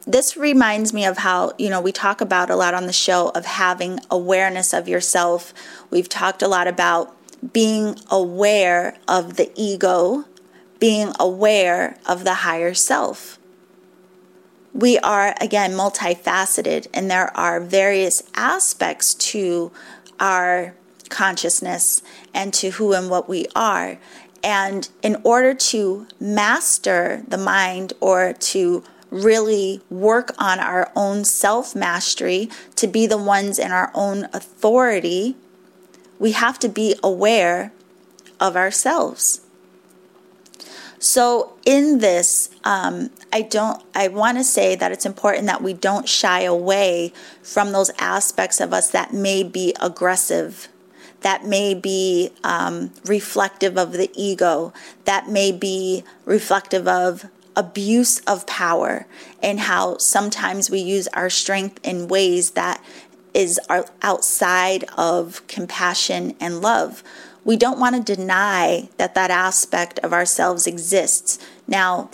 this 0.05 0.35
reminds 0.35 0.91
me 0.91 1.05
of 1.05 1.19
how, 1.19 1.53
you 1.57 1.69
know, 1.69 1.79
we 1.79 1.93
talk 1.93 2.19
about 2.19 2.49
a 2.49 2.55
lot 2.55 2.73
on 2.73 2.87
the 2.87 2.93
show 2.93 3.29
of 3.29 3.45
having 3.45 3.99
awareness 4.11 4.73
of 4.73 4.89
yourself. 4.89 5.53
We've 5.89 6.09
talked 6.09 6.41
a 6.41 6.47
lot 6.47 6.67
about 6.67 7.15
being 7.51 7.97
aware 8.09 8.97
of 9.07 9.35
the 9.35 9.51
ego, 9.55 10.25
being 10.79 11.11
aware 11.19 11.97
of 12.05 12.23
the 12.23 12.35
higher 12.35 12.73
self. 12.73 13.39
We 14.73 14.97
are, 14.99 15.35
again, 15.39 15.73
multifaceted, 15.73 16.87
and 16.93 17.09
there 17.09 17.35
are 17.37 17.59
various 17.59 18.23
aspects 18.33 19.13
to 19.15 19.71
our 20.19 20.73
consciousness 21.09 22.01
and 22.33 22.53
to 22.55 22.71
who 22.71 22.93
and 22.93 23.09
what 23.09 23.29
we 23.29 23.45
are. 23.55 23.99
And 24.43 24.89
in 25.01 25.17
order 25.23 25.53
to 25.53 26.07
master 26.19 27.23
the 27.27 27.37
mind 27.37 27.93
or 27.99 28.33
to 28.33 28.83
really 29.09 29.79
work 29.89 30.33
on 30.39 30.59
our 30.59 30.91
own 30.95 31.23
self 31.23 31.75
mastery, 31.75 32.49
to 32.75 32.87
be 32.87 33.05
the 33.05 33.17
ones 33.17 33.59
in 33.59 33.71
our 33.71 33.91
own 33.93 34.27
authority, 34.33 35.37
we 36.23 36.31
have 36.31 36.57
to 36.57 36.69
be 36.69 36.95
aware 37.03 37.73
of 38.39 38.55
ourselves. 38.55 39.41
So, 40.97 41.51
in 41.65 41.97
this, 41.99 42.49
um, 42.63 43.09
I 43.33 43.41
don't. 43.41 43.83
I 43.93 44.07
want 44.07 44.37
to 44.37 44.43
say 44.45 44.77
that 44.77 44.93
it's 44.93 45.05
important 45.05 45.47
that 45.47 45.61
we 45.61 45.73
don't 45.73 46.07
shy 46.07 46.43
away 46.43 47.11
from 47.41 47.73
those 47.73 47.91
aspects 47.99 48.61
of 48.61 48.71
us 48.71 48.89
that 48.91 49.11
may 49.11 49.43
be 49.43 49.75
aggressive, 49.81 50.69
that 51.23 51.43
may 51.45 51.73
be 51.73 52.29
um, 52.45 52.93
reflective 53.03 53.77
of 53.77 53.91
the 53.91 54.09
ego, 54.15 54.71
that 55.03 55.27
may 55.27 55.51
be 55.51 56.05
reflective 56.23 56.87
of 56.87 57.29
abuse 57.55 58.19
of 58.21 58.47
power 58.47 59.05
and 59.41 59.59
how 59.59 59.97
sometimes 59.97 60.69
we 60.69 60.79
use 60.79 61.07
our 61.09 61.29
strength 61.29 61.79
in 61.83 62.07
ways 62.07 62.51
that 62.51 62.81
is 63.33 63.59
outside 64.01 64.85
of 64.97 65.45
compassion 65.47 66.35
and 66.39 66.61
love. 66.61 67.03
We 67.43 67.57
don't 67.57 67.79
want 67.79 67.95
to 67.95 68.15
deny 68.15 68.89
that 68.97 69.15
that 69.15 69.31
aspect 69.31 69.99
of 69.99 70.13
ourselves 70.13 70.67
exists. 70.67 71.39
Now, 71.67 72.09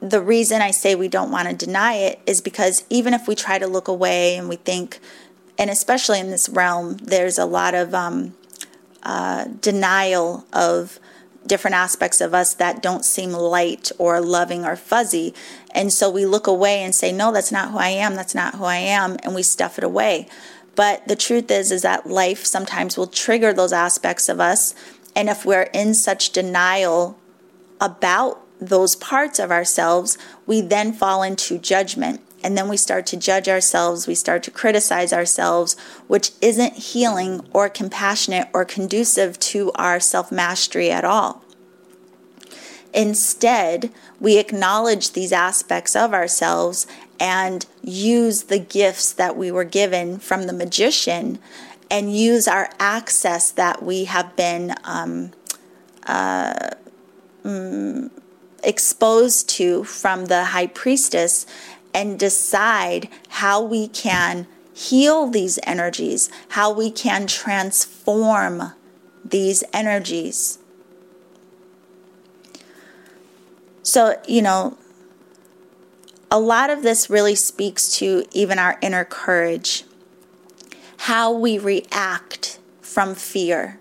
the 0.00 0.20
reason 0.20 0.62
I 0.62 0.70
say 0.70 0.94
we 0.94 1.08
don't 1.08 1.30
want 1.30 1.48
to 1.48 1.54
deny 1.54 1.94
it 1.94 2.20
is 2.26 2.40
because 2.40 2.84
even 2.90 3.14
if 3.14 3.26
we 3.26 3.34
try 3.34 3.58
to 3.58 3.66
look 3.66 3.88
away 3.88 4.36
and 4.36 4.48
we 4.48 4.56
think, 4.56 5.00
and 5.58 5.70
especially 5.70 6.20
in 6.20 6.30
this 6.30 6.48
realm, 6.48 6.96
there's 6.98 7.38
a 7.38 7.46
lot 7.46 7.74
of 7.74 7.94
um, 7.94 8.34
uh, 9.02 9.46
denial 9.60 10.46
of 10.52 10.98
different 11.46 11.76
aspects 11.76 12.20
of 12.20 12.34
us 12.34 12.54
that 12.54 12.82
don't 12.82 13.04
seem 13.04 13.32
light 13.32 13.90
or 13.98 14.20
loving 14.20 14.64
or 14.64 14.76
fuzzy. 14.76 15.32
And 15.76 15.92
so 15.92 16.08
we 16.08 16.24
look 16.24 16.46
away 16.46 16.82
and 16.82 16.94
say, 16.94 17.12
no, 17.12 17.30
that's 17.30 17.52
not 17.52 17.70
who 17.70 17.76
I 17.76 17.88
am. 17.88 18.16
That's 18.16 18.34
not 18.34 18.54
who 18.54 18.64
I 18.64 18.78
am. 18.78 19.18
And 19.22 19.34
we 19.34 19.42
stuff 19.42 19.76
it 19.76 19.84
away. 19.84 20.26
But 20.74 21.06
the 21.06 21.16
truth 21.16 21.50
is, 21.50 21.70
is 21.70 21.82
that 21.82 22.06
life 22.06 22.46
sometimes 22.46 22.96
will 22.96 23.06
trigger 23.06 23.52
those 23.52 23.74
aspects 23.74 24.30
of 24.30 24.40
us. 24.40 24.74
And 25.14 25.28
if 25.28 25.44
we're 25.44 25.70
in 25.74 25.92
such 25.94 26.30
denial 26.30 27.18
about 27.78 28.40
those 28.58 28.96
parts 28.96 29.38
of 29.38 29.50
ourselves, 29.50 30.16
we 30.46 30.62
then 30.62 30.94
fall 30.94 31.22
into 31.22 31.58
judgment. 31.58 32.22
And 32.42 32.56
then 32.56 32.68
we 32.68 32.76
start 32.78 33.06
to 33.06 33.16
judge 33.16 33.48
ourselves, 33.48 34.06
we 34.06 34.14
start 34.14 34.42
to 34.44 34.50
criticize 34.50 35.12
ourselves, 35.12 35.76
which 36.06 36.30
isn't 36.40 36.74
healing 36.74 37.46
or 37.52 37.68
compassionate 37.68 38.48
or 38.54 38.64
conducive 38.64 39.38
to 39.40 39.72
our 39.74 40.00
self 40.00 40.32
mastery 40.32 40.90
at 40.90 41.04
all. 41.04 41.42
Instead, 42.96 43.92
we 44.18 44.38
acknowledge 44.38 45.12
these 45.12 45.30
aspects 45.30 45.94
of 45.94 46.14
ourselves 46.14 46.86
and 47.20 47.66
use 47.82 48.44
the 48.44 48.58
gifts 48.58 49.12
that 49.12 49.36
we 49.36 49.52
were 49.52 49.64
given 49.64 50.18
from 50.18 50.44
the 50.44 50.52
magician 50.52 51.38
and 51.90 52.16
use 52.16 52.48
our 52.48 52.70
access 52.80 53.50
that 53.50 53.82
we 53.82 54.04
have 54.04 54.34
been 54.34 54.74
um, 54.84 55.30
uh, 56.06 56.70
mm, 57.44 58.10
exposed 58.64 59.48
to 59.50 59.84
from 59.84 60.26
the 60.26 60.46
high 60.46 60.66
priestess 60.66 61.46
and 61.92 62.18
decide 62.18 63.10
how 63.28 63.62
we 63.62 63.88
can 63.88 64.46
heal 64.72 65.26
these 65.26 65.58
energies, 65.64 66.30
how 66.50 66.72
we 66.72 66.90
can 66.90 67.26
transform 67.26 68.72
these 69.22 69.62
energies. 69.74 70.58
So, 73.86 74.20
you 74.26 74.42
know, 74.42 74.76
a 76.28 76.40
lot 76.40 76.70
of 76.70 76.82
this 76.82 77.08
really 77.08 77.36
speaks 77.36 77.88
to 77.98 78.24
even 78.32 78.58
our 78.58 78.80
inner 78.82 79.04
courage, 79.04 79.84
how 80.96 81.30
we 81.30 81.56
react 81.56 82.58
from 82.80 83.14
fear, 83.14 83.78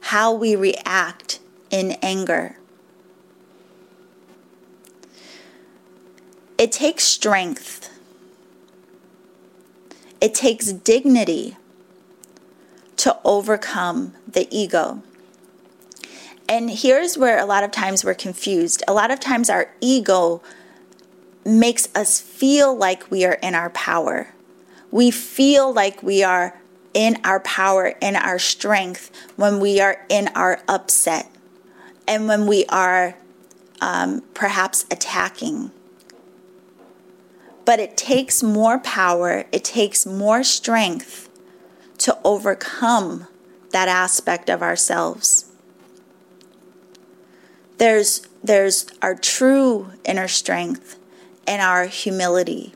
how 0.00 0.30
we 0.30 0.54
react 0.54 1.40
in 1.70 1.92
anger. 2.02 2.58
It 6.58 6.70
takes 6.70 7.04
strength. 7.04 7.88
It 10.20 10.34
takes 10.34 10.70
dignity 10.70 11.56
to 12.98 13.16
overcome 13.24 14.12
the 14.28 14.46
ego. 14.50 15.02
And 16.48 16.70
here's 16.70 17.18
where 17.18 17.38
a 17.38 17.46
lot 17.46 17.64
of 17.64 17.72
times 17.72 18.04
we're 18.04 18.14
confused. 18.14 18.82
A 18.86 18.92
lot 18.92 19.10
of 19.10 19.18
times 19.18 19.50
our 19.50 19.68
ego 19.80 20.42
makes 21.44 21.88
us 21.94 22.20
feel 22.20 22.76
like 22.76 23.10
we 23.10 23.24
are 23.24 23.38
in 23.42 23.54
our 23.54 23.70
power. 23.70 24.28
We 24.90 25.10
feel 25.10 25.72
like 25.72 26.02
we 26.02 26.22
are 26.22 26.60
in 26.94 27.18
our 27.24 27.40
power, 27.40 27.94
in 28.00 28.16
our 28.16 28.38
strength 28.38 29.10
when 29.36 29.60
we 29.60 29.80
are 29.80 30.04
in 30.08 30.28
our 30.28 30.60
upset 30.68 31.30
and 32.06 32.28
when 32.28 32.46
we 32.46 32.64
are 32.66 33.14
um, 33.80 34.22
perhaps 34.32 34.86
attacking. 34.90 35.70
But 37.64 37.80
it 37.80 37.96
takes 37.96 38.42
more 38.42 38.78
power, 38.78 39.44
it 39.50 39.64
takes 39.64 40.06
more 40.06 40.44
strength 40.44 41.28
to 41.98 42.16
overcome 42.24 43.26
that 43.70 43.88
aspect 43.88 44.48
of 44.48 44.62
ourselves. 44.62 45.46
There's, 47.78 48.26
there's 48.42 48.86
our 49.02 49.14
true 49.14 49.92
inner 50.04 50.28
strength 50.28 50.98
and 51.46 51.60
our 51.60 51.86
humility 51.86 52.74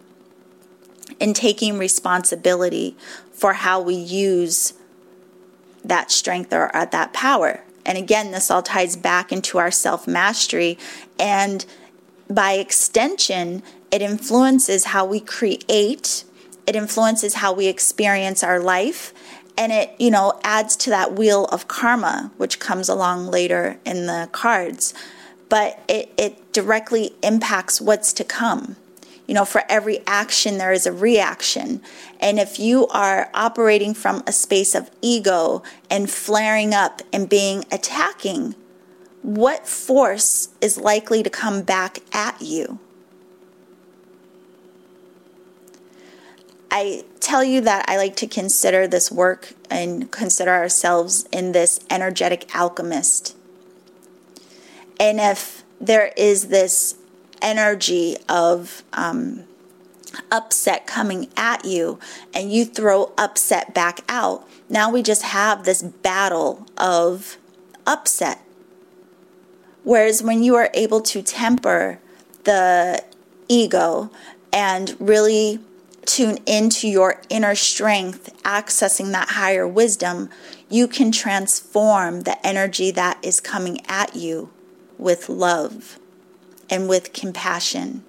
in 1.19 1.35
taking 1.35 1.79
responsibility 1.79 2.97
for 3.33 3.55
how 3.55 3.81
we 3.81 3.95
use 3.95 4.75
that 5.85 6.11
strength 6.11 6.53
or, 6.53 6.75
or 6.75 6.87
that 6.87 7.13
power. 7.13 7.63
And 7.87 7.97
again, 7.97 8.31
this 8.31 8.51
all 8.51 8.63
ties 8.63 8.97
back 8.97 9.33
into 9.33 9.59
our 9.59 9.71
self 9.71 10.07
mastery. 10.07 10.79
And 11.19 11.65
by 12.29 12.53
extension, 12.53 13.63
it 13.91 14.03
influences 14.03 14.87
how 14.87 15.05
we 15.05 15.21
create, 15.21 16.25
it 16.67 16.77
influences 16.77 17.35
how 17.35 17.53
we 17.53 17.67
experience 17.67 18.45
our 18.45 18.61
life, 18.61 19.13
and 19.57 19.73
it, 19.73 19.95
you 19.99 20.11
know, 20.11 20.39
adds 20.43 20.77
to 20.77 20.91
that 20.91 21.15
wheel 21.15 21.47
of 21.47 21.69
karma, 21.69 22.31
which 22.37 22.59
comes 22.59 22.89
along 22.89 23.27
later 23.27 23.79
in 23.85 24.07
the 24.07 24.29
cards. 24.33 24.95
But 25.49 25.83
it, 25.89 26.13
it 26.17 26.53
directly 26.53 27.13
impacts 27.23 27.81
what's 27.81 28.13
to 28.15 28.25
come. 28.25 28.77
You 29.27 29.35
know, 29.35 29.45
for 29.45 29.63
every 29.69 30.01
action, 30.07 30.59
there 30.59 30.73
is 30.73 30.87
a 30.87 30.93
reaction. 30.93 31.83
And 32.19 32.39
if 32.39 32.59
you 32.59 32.89
are 32.89 33.31
operating 33.33 33.95
from 33.95 34.23
a 34.27 34.33
space 34.33 34.75
of 34.75 34.91
ego 35.03 35.63
and 35.89 36.11
flaring 36.11 36.75
up 36.75 37.03
and 37.13 37.29
being 37.29 37.65
attacking, 37.71 38.57
what 39.23 39.69
force 39.69 40.49
is 40.61 40.79
likely 40.79 41.23
to 41.23 41.31
come 41.31 41.63
back 41.63 42.01
at 42.13 42.41
you? 42.41 42.81
I 46.71 47.05
tell 47.19 47.43
you 47.43 47.61
that 47.63 47.85
I 47.89 47.97
like 47.97 48.17
to 48.17 48.27
consider 48.27 48.87
this 48.87 49.11
work 49.11 49.55
and 49.69 50.11
consider 50.11 50.51
ourselves 50.51 51.27
in 51.33 51.53
this 51.53 51.81
energetic 51.91 52.55
alchemist. 52.55 53.37
And 54.99 55.19
if 55.19 55.65
there 55.81 56.13
is 56.17 56.49
this 56.49 56.97
energy 57.43 58.17
of 58.29 58.85
um, 58.93 59.45
upset 60.31 60.87
coming 60.87 61.29
at 61.37 61.65
you 61.65 61.99
and 62.35 62.53
you 62.53 62.65
throw 62.65 63.13
upset 63.19 63.75
back 63.75 64.01
out, 64.09 64.47
now 64.69 64.91
we 64.91 65.03
just 65.03 65.23
have 65.23 65.65
this 65.65 65.83
battle 65.83 66.67
of 66.77 67.37
upset. 67.87 68.43
Whereas 69.83 70.23
when 70.23 70.43
you 70.43 70.55
are 70.55 70.71
able 70.75 71.01
to 71.01 71.23
temper 71.23 71.99
the 72.45 73.03
ego 73.49 74.11
and 74.53 74.95
really 75.01 75.59
tune 76.07 76.39
into 76.47 76.89
your 76.89 77.21
inner 77.29 77.55
strength, 77.55 78.35
accessing 78.43 79.13
that 79.13 79.31
higher 79.31 79.67
wisdom, 79.67 80.31
you 80.69 80.89
can 80.89 81.13
transform 81.13 82.23
the 82.23 82.45
energy 82.47 82.91
that 82.91 83.19
is 83.23 83.41
coming 83.41 83.81
at 83.87 84.17
you 84.17 84.51
with 84.99 85.29
love 85.29 85.99
and 86.69 86.89
with 86.89 87.13
compassion. 87.13 88.05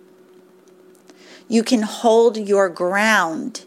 You 1.48 1.64
can 1.64 1.82
hold 1.82 2.38
your 2.38 2.70
ground 2.70 3.66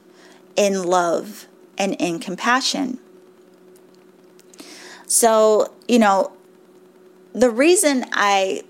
in 0.56 0.82
love 0.84 1.46
and 1.76 1.94
in 1.94 2.18
compassion. 2.18 2.98
So, 5.06 5.74
you 5.86 5.98
know, 5.98 6.32
the 7.34 7.50
reason 7.50 8.06
I 8.12 8.62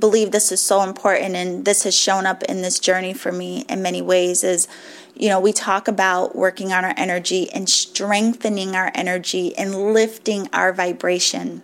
believe 0.00 0.30
this 0.30 0.50
is 0.50 0.60
so 0.60 0.82
important 0.82 1.36
and 1.36 1.64
this 1.64 1.84
has 1.84 1.94
shown 1.94 2.26
up 2.26 2.42
in 2.44 2.62
this 2.62 2.80
journey 2.80 3.12
for 3.12 3.30
me 3.30 3.64
in 3.68 3.82
many 3.82 4.02
ways 4.02 4.42
is 4.42 4.66
you 5.14 5.28
know 5.28 5.38
we 5.38 5.52
talk 5.52 5.86
about 5.86 6.34
working 6.34 6.72
on 6.72 6.84
our 6.84 6.94
energy 6.96 7.50
and 7.52 7.68
strengthening 7.68 8.74
our 8.74 8.90
energy 8.94 9.56
and 9.56 9.92
lifting 9.92 10.48
our 10.52 10.72
vibration. 10.72 11.62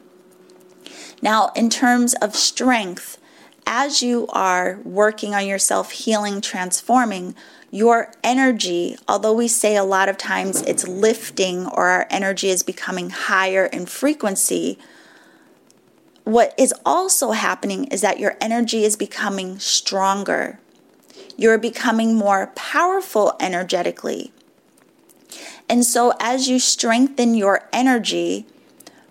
Now 1.22 1.50
in 1.56 1.70
terms 1.70 2.14
of 2.14 2.36
strength 2.36 3.18
as 3.66 4.02
you 4.02 4.26
are 4.28 4.78
working 4.84 5.34
on 5.34 5.46
yourself 5.46 5.90
healing 5.90 6.40
transforming 6.40 7.34
your 7.70 8.12
energy 8.22 8.96
although 9.08 9.32
we 9.32 9.48
say 9.48 9.74
a 9.76 9.82
lot 9.82 10.08
of 10.08 10.16
times 10.16 10.62
it's 10.62 10.86
lifting 10.86 11.66
or 11.66 11.88
our 11.88 12.06
energy 12.10 12.48
is 12.48 12.62
becoming 12.62 13.10
higher 13.10 13.66
in 13.66 13.84
frequency 13.86 14.78
what 16.26 16.52
is 16.58 16.74
also 16.84 17.30
happening 17.30 17.84
is 17.84 18.00
that 18.00 18.18
your 18.18 18.36
energy 18.40 18.82
is 18.82 18.96
becoming 18.96 19.60
stronger. 19.60 20.58
You're 21.36 21.56
becoming 21.56 22.16
more 22.16 22.48
powerful 22.56 23.36
energetically. 23.38 24.32
And 25.68 25.86
so, 25.86 26.14
as 26.18 26.48
you 26.48 26.58
strengthen 26.58 27.36
your 27.36 27.68
energy, 27.72 28.44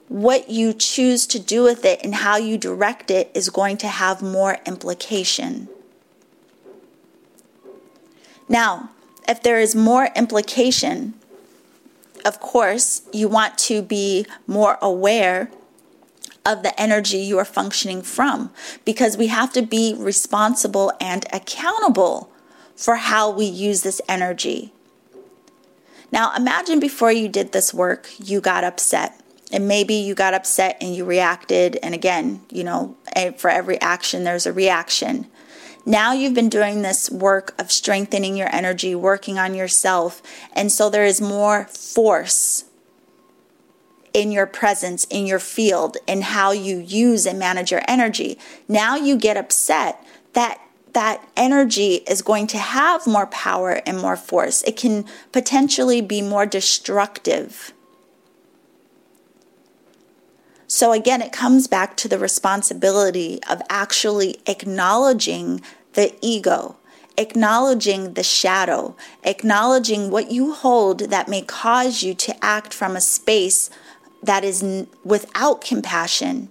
what 0.09 0.49
you 0.49 0.73
choose 0.73 1.25
to 1.27 1.39
do 1.39 1.63
with 1.63 1.85
it 1.85 2.01
and 2.03 2.15
how 2.15 2.35
you 2.35 2.57
direct 2.57 3.09
it 3.09 3.31
is 3.33 3.49
going 3.49 3.77
to 3.77 3.87
have 3.87 4.21
more 4.21 4.57
implication. 4.65 5.69
Now, 8.49 8.89
if 9.25 9.41
there 9.41 9.61
is 9.61 9.73
more 9.73 10.09
implication, 10.17 11.13
of 12.25 12.41
course, 12.41 13.03
you 13.13 13.29
want 13.29 13.57
to 13.59 13.81
be 13.81 14.25
more 14.47 14.77
aware 14.81 15.49
of 16.45 16.63
the 16.63 16.79
energy 16.79 17.17
you 17.17 17.37
are 17.37 17.45
functioning 17.45 18.01
from 18.01 18.51
because 18.85 19.17
we 19.17 19.27
have 19.27 19.51
to 19.53 19.61
be 19.61 19.95
responsible 19.97 20.91
and 21.01 21.25
accountable 21.33 22.31
for 22.75 22.97
how 22.97 23.29
we 23.29 23.45
use 23.45 23.81
this 23.81 24.01
energy. 24.07 24.71
Now, 26.11 26.33
imagine 26.35 26.79
before 26.79 27.11
you 27.11 27.27
did 27.27 27.51
this 27.51 27.73
work, 27.73 28.09
you 28.17 28.41
got 28.41 28.63
upset. 28.63 29.19
And 29.51 29.67
maybe 29.67 29.93
you 29.93 30.15
got 30.15 30.33
upset 30.33 30.77
and 30.81 30.95
you 30.95 31.05
reacted. 31.05 31.77
And 31.83 31.93
again, 31.93 32.41
you 32.49 32.63
know, 32.63 32.97
for 33.37 33.49
every 33.49 33.79
action, 33.79 34.23
there's 34.23 34.45
a 34.45 34.53
reaction. 34.53 35.27
Now 35.85 36.13
you've 36.13 36.33
been 36.33 36.49
doing 36.49 36.81
this 36.81 37.11
work 37.11 37.53
of 37.59 37.71
strengthening 37.71 38.35
your 38.35 38.53
energy, 38.53 38.95
working 38.95 39.37
on 39.37 39.53
yourself. 39.53 40.23
And 40.53 40.71
so 40.71 40.89
there 40.89 41.05
is 41.05 41.21
more 41.21 41.65
force 41.65 42.65
in 44.15 44.31
your 44.31 44.45
presence, 44.45 45.03
in 45.09 45.25
your 45.25 45.39
field, 45.39 45.97
in 46.07 46.21
how 46.21 46.51
you 46.51 46.77
use 46.77 47.25
and 47.25 47.37
manage 47.37 47.69
your 47.69 47.81
energy. 47.85 48.39
Now 48.65 48.95
you 48.95 49.17
get 49.17 49.35
upset 49.35 50.01
that 50.31 50.61
that 50.93 51.27
energy 51.35 51.95
is 52.07 52.21
going 52.21 52.47
to 52.47 52.57
have 52.57 53.05
more 53.05 53.27
power 53.27 53.81
and 53.85 53.99
more 53.99 54.15
force. 54.15 54.63
It 54.63 54.77
can 54.77 55.03
potentially 55.33 55.99
be 55.99 56.21
more 56.21 56.45
destructive. 56.45 57.73
So, 60.67 60.93
again, 60.93 61.21
it 61.21 61.33
comes 61.33 61.67
back 61.67 61.97
to 61.97 62.07
the 62.07 62.17
responsibility 62.17 63.39
of 63.49 63.61
actually 63.69 64.39
acknowledging 64.47 65.59
the 65.93 66.15
ego, 66.21 66.77
acknowledging 67.17 68.13
the 68.13 68.23
shadow, 68.23 68.95
acknowledging 69.25 70.09
what 70.09 70.31
you 70.31 70.53
hold 70.53 70.99
that 71.11 71.27
may 71.27 71.41
cause 71.41 72.01
you 72.01 72.13
to 72.13 72.43
act 72.43 72.73
from 72.73 72.95
a 72.95 73.01
space 73.01 73.69
that 74.25 74.43
is 74.43 74.63
n- 74.63 74.87
without 75.03 75.61
compassion 75.61 76.49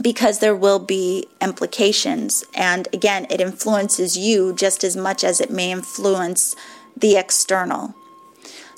because 0.00 0.40
there 0.40 0.54
will 0.54 0.78
be 0.78 1.26
implications. 1.40 2.44
And 2.54 2.88
again, 2.92 3.26
it 3.30 3.40
influences 3.40 4.16
you 4.16 4.52
just 4.54 4.84
as 4.84 4.96
much 4.96 5.24
as 5.24 5.40
it 5.40 5.50
may 5.50 5.70
influence 5.70 6.54
the 6.96 7.16
external. 7.16 7.94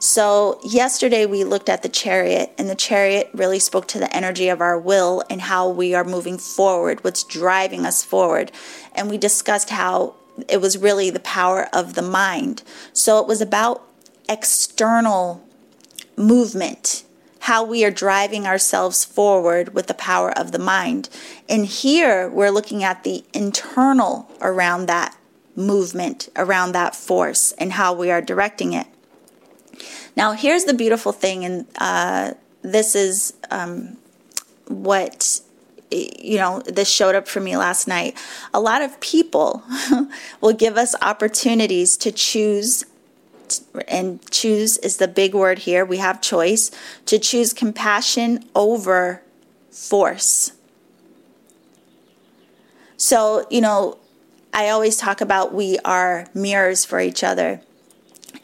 So, 0.00 0.61
yesterday 0.62 1.26
we 1.26 1.42
looked 1.42 1.68
at 1.68 1.83
the 1.83 1.88
chariot, 1.88 2.52
and 2.57 2.70
the 2.70 2.76
chariot 2.76 3.31
really 3.35 3.59
spoke 3.59 3.88
to 3.88 3.98
the 3.98 4.14
energy 4.14 4.48
of 4.48 4.61
our 4.61 4.78
will 4.78 5.24
and 5.28 5.40
how 5.40 5.68
we 5.68 5.92
are 5.92 6.04
moving 6.04 6.38
forward, 6.38 7.02
what's 7.02 7.24
driving 7.24 7.85
us 7.85 8.04
forward. 8.04 8.52
And 8.94 9.11
we 9.11 9.18
discussed 9.18 9.70
how 9.70 10.14
it 10.48 10.61
was 10.61 10.78
really 10.78 11.11
the 11.11 11.18
power 11.18 11.68
of 11.72 11.94
the 11.94 12.02
mind. 12.02 12.62
So, 12.92 13.18
it 13.18 13.26
was 13.26 13.40
about 13.40 13.83
external 14.28 15.48
movement, 16.18 17.04
how 17.40 17.64
we 17.64 17.85
are 17.85 17.90
driving 17.90 18.46
ourselves 18.46 19.04
forward 19.04 19.74
with 19.74 19.87
the 19.87 19.94
power 19.94 20.37
of 20.37 20.52
the 20.52 20.59
mind. 20.59 21.09
And 21.48 21.64
here 21.64 22.28
we're 22.28 22.50
looking 22.50 22.83
at 22.83 23.04
the 23.04 23.24
internal 23.33 24.31
around 24.40 24.87
that 24.87 25.16
movement, 25.57 26.28
around 26.37 26.72
that 26.72 26.94
force, 26.94 27.52
and 27.52 27.72
how 27.72 27.92
we 27.92 28.11
are 28.11 28.20
directing 28.20 28.72
it. 28.72 28.87
Now, 30.16 30.33
here's 30.33 30.64
the 30.64 30.74
beautiful 30.74 31.12
thing, 31.12 31.44
and 31.44 31.66
uh, 31.78 32.33
this 32.62 32.94
is 32.94 33.35
um, 33.50 33.96
what 34.66 35.40
you 35.90 36.37
know, 36.37 36.61
this 36.66 36.90
showed 36.90 37.14
up 37.14 37.26
for 37.26 37.40
me 37.40 37.57
last 37.57 37.88
night. 37.88 38.16
A 38.52 38.61
lot 38.61 38.83
of 38.83 38.98
people 39.00 39.62
will 40.40 40.52
give 40.52 40.76
us 40.76 40.94
opportunities 41.00 41.96
to 41.98 42.12
choose 42.12 42.85
and 43.87 44.29
choose 44.31 44.77
is 44.79 44.97
the 44.97 45.09
big 45.09 45.35
word 45.35 45.61
here. 45.61 45.85
We 45.85 45.99
have 45.99 46.21
choice 46.21 46.71
to 47.07 47.19
choose 47.19 47.53
compassion 47.53 48.45
over 48.55 49.23
force. 49.71 50.53
So, 52.97 53.47
you 53.51 53.61
know, 53.61 53.99
I 54.53 54.71
always 54.71 54.97
talk 54.97 55.21
about 55.21 55.55
we 55.55 55.79
are 55.85 56.27
mirrors 56.35 56.85
for 56.85 57.01
each 57.01 57.23
other. 57.23 57.61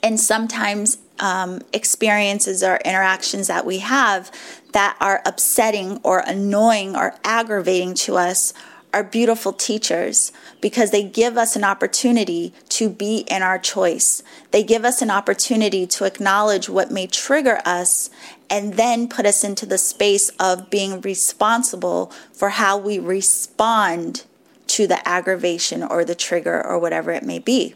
And 0.03 0.21
sometimes 0.21 0.99
um, 1.19 1.61
experiences 1.73 2.63
or 2.63 2.77
interactions 2.85 3.47
that 3.47 3.65
we 3.65 3.79
have 3.79 4.31
that 4.73 4.97
are 5.01 5.23
upsetting 5.25 6.01
or 6.03 6.21
annoying 6.21 6.97
or 6.97 7.17
aggravating 7.25 7.95
to 7.95 8.17
us 8.17 8.53
are 8.95 9.03
beautiful 9.03 9.53
teachers 9.53 10.31
because 10.61 10.93
they 10.93 11.03
give 11.03 11.37
us 11.37 11.57
an 11.57 11.65
opportunity 11.65 12.55
to 12.69 12.89
be 12.89 13.19
in 13.29 13.43
our 13.43 13.59
choice. 13.59 14.23
They 14.53 14.63
give 14.63 14.85
us 14.85 15.03
an 15.03 15.11
opportunity 15.11 15.85
to 15.89 16.05
acknowledge 16.05 16.69
what 16.69 16.93
may 16.93 17.09
trigger 17.09 17.61
us 17.65 18.09
and 18.49 18.75
then 18.75 19.09
put 19.09 19.27
us 19.27 19.43
into 19.43 19.67
the 19.67 19.79
space 19.79 20.29
of 20.39 20.71
being 20.71 21.01
responsible 21.01 22.13
for 22.33 22.51
how 22.51 22.79
we 22.79 23.01
respond 23.01 24.25
to 24.69 24.87
the 24.87 25.07
aggravation 25.07 25.83
or 25.83 26.05
the 26.05 26.15
trigger 26.15 26.65
or 26.65 26.79
whatever 26.79 27.11
it 27.11 27.25
may 27.25 27.41
be. 27.41 27.75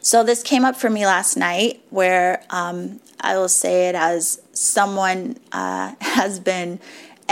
So, 0.00 0.24
this 0.24 0.42
came 0.42 0.64
up 0.64 0.74
for 0.74 0.90
me 0.90 1.06
last 1.06 1.36
night 1.36 1.82
where 1.90 2.42
um, 2.50 2.98
I 3.20 3.36
will 3.36 3.48
say 3.48 3.88
it 3.88 3.94
as 3.94 4.40
someone 4.52 5.36
uh, 5.52 5.94
has 6.00 6.40
been 6.40 6.80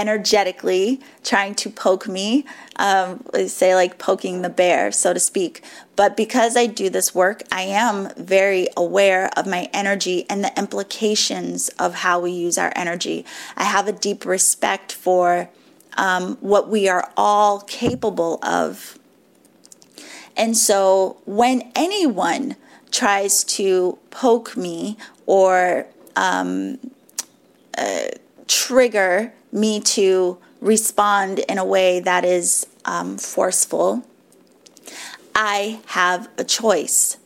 energetically 0.01 0.99
trying 1.23 1.55
to 1.55 1.69
poke 1.69 2.09
me, 2.09 2.47
um, 2.77 3.23
say 3.47 3.75
like 3.75 3.99
poking 3.99 4.41
the 4.41 4.49
bear, 4.49 4.91
so 4.91 5.13
to 5.13 5.21
speak. 5.21 5.63
But 5.95 6.17
because 6.17 6.57
I 6.57 6.65
do 6.65 6.89
this 6.89 7.15
work, 7.15 7.43
I 7.53 7.63
am 7.63 8.09
very 8.17 8.67
aware 8.79 9.29
of 9.37 9.47
my 9.47 9.69
energy 9.75 10.25
and 10.31 10.43
the 10.43 10.59
implications 10.59 11.69
of 11.79 11.97
how 11.97 12.19
we 12.19 12.31
use 12.31 12.57
our 12.57 12.73
energy. 12.75 13.27
I 13.59 13.65
have 13.65 13.87
a 13.87 13.93
deep 13.93 14.25
respect 14.25 14.91
for 14.91 15.51
um, 15.99 16.39
what 16.41 16.71
we 16.71 16.89
are 16.89 17.13
all 17.19 17.61
capable 17.61 18.39
of. 18.43 18.99
And 20.35 20.57
so 20.57 21.19
when 21.27 21.71
anyone 21.75 22.57
tries 22.91 23.45
to 23.45 23.99
poke 24.11 24.57
me 24.57 24.97
or 25.27 25.87
um, 26.17 26.79
uh, 27.77 28.09
trigger 28.47 29.35
me 29.53 29.81
to 29.81 30.39
respond 30.61 31.41
in 31.41 31.59
a 31.59 31.65
way 31.65 32.01
that 32.01 32.25
is 32.25 32.67
um, 32.85 33.19
forceful, 33.19 34.07
I 35.35 35.81
have 35.87 36.29
a 36.39 36.45
choice. 36.45 37.17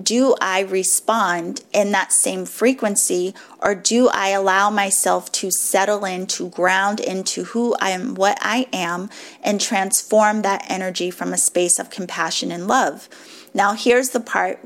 do 0.00 0.34
I 0.40 0.60
respond 0.60 1.62
in 1.72 1.92
that 1.92 2.12
same 2.12 2.46
frequency 2.46 3.34
or 3.60 3.74
do 3.74 4.08
I 4.08 4.28
allow 4.30 4.70
myself 4.70 5.30
to 5.32 5.50
settle 5.50 6.04
in, 6.04 6.26
to 6.28 6.48
ground 6.48 7.00
into 7.00 7.44
who 7.44 7.76
I 7.80 7.90
am, 7.90 8.14
what 8.14 8.38
I 8.40 8.66
am, 8.72 9.10
and 9.42 9.60
transform 9.60 10.42
that 10.42 10.64
energy 10.68 11.10
from 11.10 11.32
a 11.32 11.38
space 11.38 11.78
of 11.78 11.90
compassion 11.90 12.50
and 12.50 12.66
love? 12.66 13.08
Now, 13.52 13.74
here's 13.74 14.10
the 14.10 14.20
part 14.20 14.60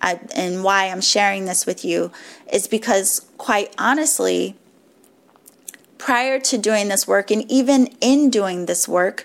I, 0.00 0.18
and 0.34 0.64
why 0.64 0.88
I'm 0.88 1.00
sharing 1.00 1.44
this 1.44 1.64
with 1.64 1.84
you 1.84 2.10
is 2.52 2.66
because, 2.66 3.24
quite 3.38 3.72
honestly, 3.78 4.56
prior 6.02 6.40
to 6.40 6.58
doing 6.58 6.88
this 6.88 7.06
work 7.06 7.30
and 7.30 7.48
even 7.48 7.86
in 8.00 8.28
doing 8.28 8.66
this 8.66 8.88
work, 8.88 9.24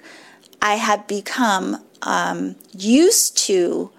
I 0.62 0.76
have 0.76 1.08
become 1.08 1.84
um, 2.04 2.56
used 2.72 3.36
to 3.48 3.90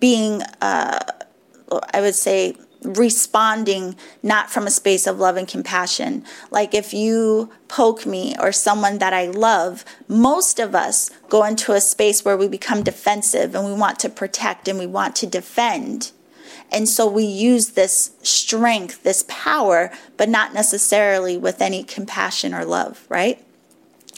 being, 0.00 0.42
uh, 0.60 0.98
I 1.94 2.00
would 2.00 2.16
say, 2.16 2.56
responding 2.82 3.94
not 4.24 4.50
from 4.50 4.66
a 4.66 4.72
space 4.72 5.06
of 5.06 5.20
love 5.20 5.36
and 5.36 5.46
compassion. 5.46 6.24
Like 6.50 6.74
if 6.74 6.92
you 6.92 7.52
poke 7.68 8.04
me 8.04 8.34
or 8.40 8.50
someone 8.50 8.98
that 8.98 9.12
I 9.12 9.26
love, 9.26 9.84
most 10.08 10.58
of 10.58 10.74
us 10.74 11.10
go 11.28 11.44
into 11.44 11.70
a 11.72 11.80
space 11.80 12.24
where 12.24 12.36
we 12.36 12.48
become 12.48 12.82
defensive 12.82 13.54
and 13.54 13.64
we 13.64 13.72
want 13.72 14.00
to 14.00 14.08
protect 14.08 14.66
and 14.66 14.80
we 14.80 14.86
want 14.88 15.14
to 15.16 15.28
defend. 15.28 16.10
And 16.70 16.88
so 16.88 17.06
we 17.06 17.24
use 17.24 17.70
this 17.70 18.12
strength, 18.22 19.02
this 19.02 19.24
power, 19.28 19.90
but 20.16 20.28
not 20.28 20.52
necessarily 20.52 21.36
with 21.36 21.62
any 21.62 21.82
compassion 21.82 22.52
or 22.52 22.64
love, 22.64 23.06
right? 23.08 23.42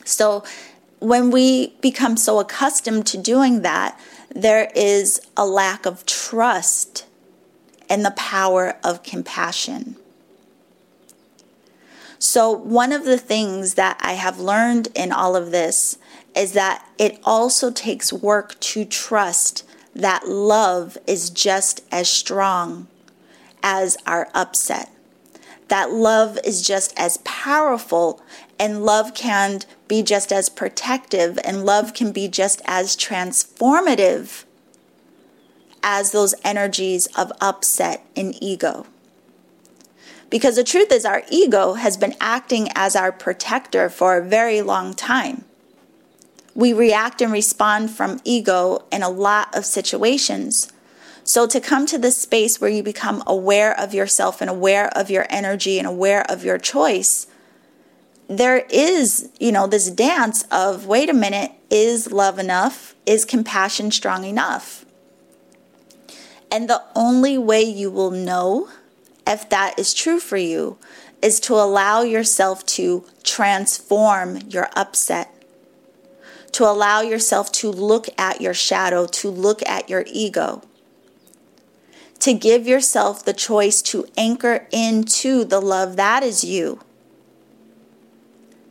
So 0.04 0.44
when 1.00 1.30
we 1.30 1.74
become 1.80 2.16
so 2.16 2.40
accustomed 2.40 3.06
to 3.08 3.18
doing 3.18 3.62
that, 3.62 4.00
there 4.34 4.70
is 4.74 5.20
a 5.36 5.46
lack 5.46 5.86
of 5.86 6.06
trust 6.06 7.06
and 7.88 8.04
the 8.04 8.12
power 8.12 8.76
of 8.84 9.02
compassion. 9.02 9.96
So, 12.18 12.50
one 12.50 12.92
of 12.92 13.04
the 13.04 13.18
things 13.18 13.74
that 13.74 13.96
I 14.00 14.14
have 14.14 14.40
learned 14.40 14.88
in 14.94 15.12
all 15.12 15.36
of 15.36 15.52
this 15.52 15.98
is 16.34 16.52
that 16.52 16.84
it 16.98 17.20
also 17.24 17.70
takes 17.70 18.12
work 18.12 18.58
to 18.60 18.84
trust 18.84 19.67
that 19.98 20.28
love 20.28 20.96
is 21.08 21.28
just 21.28 21.82
as 21.90 22.08
strong 22.08 22.86
as 23.62 23.96
our 24.06 24.28
upset. 24.32 24.90
That 25.66 25.90
love 25.90 26.38
is 26.44 26.62
just 26.62 26.98
as 26.98 27.18
powerful, 27.18 28.22
and 28.58 28.84
love 28.84 29.12
can 29.12 29.60
be 29.88 30.02
just 30.02 30.32
as 30.32 30.48
protective, 30.48 31.38
and 31.44 31.66
love 31.66 31.94
can 31.94 32.12
be 32.12 32.28
just 32.28 32.62
as 32.64 32.96
transformative 32.96 34.44
as 35.82 36.12
those 36.12 36.34
energies 36.44 37.06
of 37.16 37.32
upset 37.40 38.06
and 38.16 38.40
ego. 38.40 38.86
Because 40.30 40.56
the 40.56 40.64
truth 40.64 40.92
is, 40.92 41.04
our 41.04 41.24
ego 41.28 41.74
has 41.74 41.96
been 41.96 42.14
acting 42.20 42.68
as 42.74 42.94
our 42.94 43.10
protector 43.10 43.90
for 43.90 44.16
a 44.16 44.24
very 44.24 44.62
long 44.62 44.94
time. 44.94 45.44
We 46.58 46.72
react 46.72 47.22
and 47.22 47.30
respond 47.30 47.92
from 47.92 48.18
ego 48.24 48.84
in 48.90 49.04
a 49.04 49.08
lot 49.08 49.56
of 49.56 49.64
situations. 49.64 50.72
So, 51.22 51.46
to 51.46 51.60
come 51.60 51.86
to 51.86 51.98
this 51.98 52.16
space 52.16 52.60
where 52.60 52.68
you 52.68 52.82
become 52.82 53.22
aware 53.28 53.78
of 53.78 53.94
yourself 53.94 54.40
and 54.40 54.50
aware 54.50 54.88
of 54.88 55.08
your 55.08 55.24
energy 55.30 55.78
and 55.78 55.86
aware 55.86 56.28
of 56.28 56.42
your 56.42 56.58
choice, 56.58 57.28
there 58.26 58.66
is, 58.70 59.28
you 59.38 59.52
know, 59.52 59.68
this 59.68 59.88
dance 59.88 60.46
of 60.50 60.84
wait 60.84 61.08
a 61.08 61.14
minute, 61.14 61.52
is 61.70 62.10
love 62.10 62.40
enough? 62.40 62.96
Is 63.06 63.24
compassion 63.24 63.92
strong 63.92 64.24
enough? 64.24 64.84
And 66.50 66.68
the 66.68 66.82
only 66.96 67.38
way 67.38 67.62
you 67.62 67.88
will 67.88 68.10
know 68.10 68.68
if 69.28 69.48
that 69.50 69.78
is 69.78 69.94
true 69.94 70.18
for 70.18 70.36
you 70.36 70.76
is 71.22 71.38
to 71.38 71.54
allow 71.54 72.02
yourself 72.02 72.66
to 72.66 73.04
transform 73.22 74.38
your 74.48 74.70
upset, 74.74 75.32
to 76.52 76.64
allow 76.64 77.00
yourself 77.00 77.52
to 77.52 77.70
look 77.70 78.08
at 78.18 78.40
your 78.40 78.54
shadow, 78.54 79.06
to 79.06 79.28
look 79.28 79.66
at 79.68 79.88
your 79.88 80.04
ego, 80.06 80.62
to 82.20 82.32
give 82.34 82.66
yourself 82.66 83.24
the 83.24 83.32
choice 83.32 83.80
to 83.82 84.06
anchor 84.16 84.66
into 84.72 85.44
the 85.44 85.60
love 85.60 85.96
that 85.96 86.22
is 86.22 86.44
you. 86.44 86.80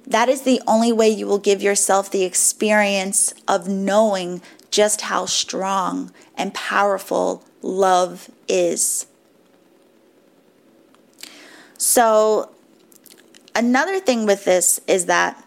That 0.05 0.29
is 0.29 0.43
the 0.43 0.61
only 0.65 0.91
way 0.91 1.09
you 1.09 1.27
will 1.27 1.37
give 1.37 1.61
yourself 1.61 2.09
the 2.09 2.23
experience 2.23 3.33
of 3.47 3.67
knowing 3.67 4.41
just 4.71 5.01
how 5.01 5.25
strong 5.25 6.11
and 6.35 6.53
powerful 6.53 7.43
love 7.61 8.29
is. 8.47 9.07
So, 11.77 12.51
another 13.55 13.99
thing 13.99 14.25
with 14.25 14.45
this 14.45 14.79
is 14.87 15.05
that 15.05 15.43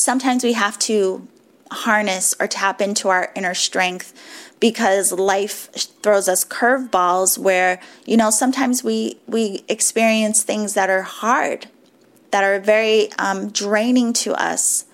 sometimes 0.00 0.44
we 0.44 0.54
have 0.54 0.78
to 0.78 1.26
harness 1.70 2.34
or 2.40 2.46
tap 2.46 2.80
into 2.80 3.08
our 3.08 3.30
inner 3.36 3.54
strength 3.54 4.12
because 4.58 5.12
life 5.12 5.70
throws 6.02 6.28
us 6.28 6.44
curveballs 6.44 7.38
where 7.38 7.80
you 8.04 8.16
know 8.16 8.30
sometimes 8.30 8.82
we 8.82 9.16
we 9.28 9.62
experience 9.68 10.42
things 10.42 10.74
that 10.74 10.90
are 10.90 11.02
hard 11.02 11.68
that 12.32 12.42
are 12.42 12.58
very 12.58 13.12
um, 13.18 13.50
draining 13.50 14.12
to 14.12 14.32
us 14.34 14.84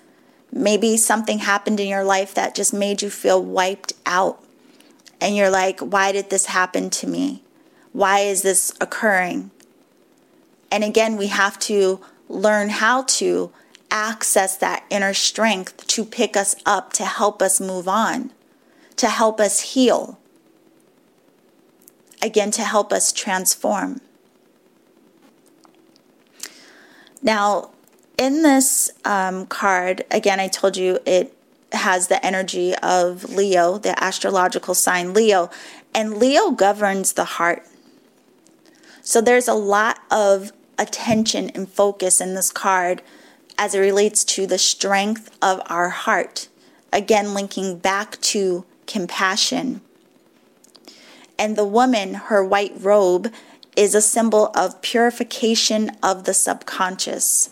maybe 0.51 0.97
something 0.97 1.39
happened 1.39 1.79
in 1.79 1.87
your 1.87 2.03
life 2.03 2.33
that 2.33 2.55
just 2.55 2.73
made 2.73 3.01
you 3.01 3.09
feel 3.09 3.43
wiped 3.43 3.93
out 4.05 4.43
and 5.19 5.35
you're 5.35 5.49
like, 5.49 5.79
why 5.79 6.11
did 6.11 6.29
this 6.29 6.47
happen 6.47 6.89
to 6.91 7.07
me? 7.07 7.43
Why 7.91 8.19
is 8.19 8.43
this 8.43 8.73
occurring? 8.79 9.51
And 10.71 10.83
again, 10.83 11.17
we 11.17 11.27
have 11.27 11.57
to 11.59 11.99
learn 12.29 12.69
how 12.69 13.03
to 13.03 13.51
access 13.91 14.57
that 14.57 14.85
inner 14.89 15.13
strength 15.13 15.87
to 15.87 16.03
pick 16.05 16.35
us 16.35 16.55
up, 16.65 16.93
to 16.93 17.05
help 17.05 17.41
us 17.41 17.59
move 17.59 17.87
on, 17.87 18.31
to 18.97 19.07
help 19.07 19.39
us 19.39 19.73
heal. 19.73 20.19
Again, 22.21 22.51
to 22.51 22.63
help 22.63 22.91
us 22.91 23.11
transform. 23.11 24.01
Now, 27.21 27.71
in 28.17 28.41
this 28.41 28.91
um, 29.05 29.45
card, 29.45 30.05
again, 30.09 30.39
I 30.39 30.47
told 30.47 30.77
you 30.77 30.99
it 31.05 31.33
has 31.71 32.07
the 32.07 32.23
energy 32.25 32.73
of 32.75 33.29
Leo, 33.29 33.77
the 33.77 34.01
astrological 34.01 34.73
sign 34.73 35.13
Leo, 35.13 35.49
and 35.93 36.17
Leo 36.17 36.51
governs 36.51 37.13
the 37.13 37.25
heart. 37.25 37.63
So 39.01 39.21
there's 39.21 39.47
a 39.47 39.53
lot 39.53 39.99
of 40.09 40.51
attention 40.77 41.49
and 41.51 41.69
focus 41.69 42.21
in 42.21 42.35
this 42.35 42.51
card 42.51 43.01
as 43.57 43.73
it 43.73 43.79
relates 43.79 44.23
to 44.23 44.45
the 44.45 44.57
strength 44.57 45.35
of 45.41 45.61
our 45.67 45.89
heart. 45.89 46.47
Again, 46.93 47.33
linking 47.33 47.79
back 47.79 48.19
to 48.21 48.65
compassion. 48.85 49.81
And 51.39 51.55
the 51.55 51.65
woman, 51.65 52.15
her 52.15 52.43
white 52.43 52.73
robe, 52.79 53.31
is 53.75 53.93
a 53.93 54.01
symbol 54.01 54.51
of 54.55 54.81
purification 54.81 55.91
of 56.01 56.23
the 56.23 56.33
subconscious. 56.33 57.51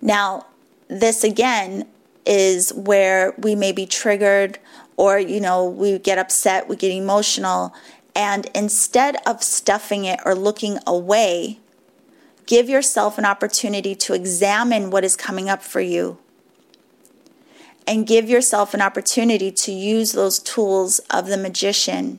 Now, 0.00 0.46
this 0.88 1.22
again 1.22 1.86
is 2.24 2.72
where 2.72 3.34
we 3.38 3.54
may 3.54 3.72
be 3.72 3.86
triggered 3.86 4.58
or, 4.96 5.18
you 5.18 5.40
know, 5.40 5.64
we 5.68 5.98
get 5.98 6.18
upset, 6.18 6.68
we 6.68 6.76
get 6.76 6.92
emotional. 6.92 7.74
And 8.14 8.46
instead 8.54 9.16
of 9.26 9.42
stuffing 9.42 10.04
it 10.04 10.20
or 10.24 10.34
looking 10.34 10.78
away, 10.86 11.58
give 12.50 12.68
yourself 12.68 13.16
an 13.16 13.24
opportunity 13.24 13.94
to 13.94 14.12
examine 14.12 14.90
what 14.90 15.04
is 15.04 15.14
coming 15.14 15.48
up 15.48 15.62
for 15.62 15.80
you. 15.80 16.18
And 17.86 18.04
give 18.04 18.28
yourself 18.28 18.74
an 18.74 18.82
opportunity 18.82 19.52
to 19.52 19.70
use 19.70 20.10
those 20.12 20.40
tools 20.40 20.98
of 21.10 21.28
the 21.28 21.36
magician 21.36 22.18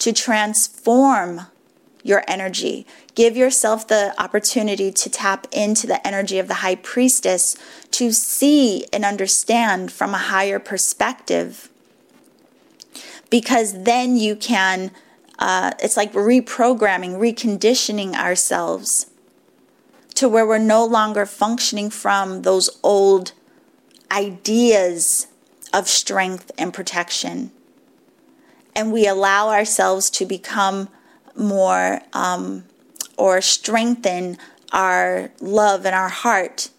to 0.00 0.12
transform 0.12 1.46
your 2.02 2.24
energy. 2.28 2.86
Give 3.14 3.38
yourself 3.38 3.88
the 3.88 4.14
opportunity 4.22 4.92
to 4.92 5.08
tap 5.08 5.46
into 5.50 5.86
the 5.86 6.06
energy 6.06 6.38
of 6.38 6.46
the 6.46 6.60
high 6.60 6.76
priestess 6.76 7.56
to 7.92 8.12
see 8.12 8.84
and 8.92 9.02
understand 9.02 9.90
from 9.90 10.12
a 10.12 10.18
higher 10.18 10.58
perspective. 10.58 11.70
Because 13.30 13.84
then 13.84 14.18
you 14.18 14.36
can, 14.36 14.90
uh, 15.38 15.72
it's 15.82 15.96
like 15.96 16.12
reprogramming, 16.12 17.16
reconditioning 17.16 18.14
ourselves 18.14 19.06
to 20.18 20.28
where 20.28 20.44
we're 20.44 20.58
no 20.58 20.84
longer 20.84 21.24
functioning 21.24 21.90
from 21.90 22.42
those 22.42 22.68
old 22.82 23.30
ideas 24.10 25.28
of 25.72 25.86
strength 25.86 26.50
and 26.58 26.74
protection. 26.74 27.52
And 28.74 28.92
we 28.92 29.06
allow 29.06 29.50
ourselves 29.50 30.10
to 30.10 30.26
become 30.26 30.88
more 31.36 32.00
um, 32.12 32.64
or 33.16 33.40
strengthen 33.40 34.38
our 34.72 35.30
love 35.40 35.86
and 35.86 35.94
our 35.94 36.08
heart 36.08 36.70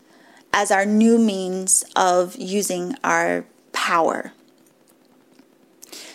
as 0.52 0.70
our 0.70 0.86
new 0.86 1.18
means 1.18 1.86
of 1.96 2.36
using 2.36 2.94
our 3.06 3.46
power, 3.72 4.34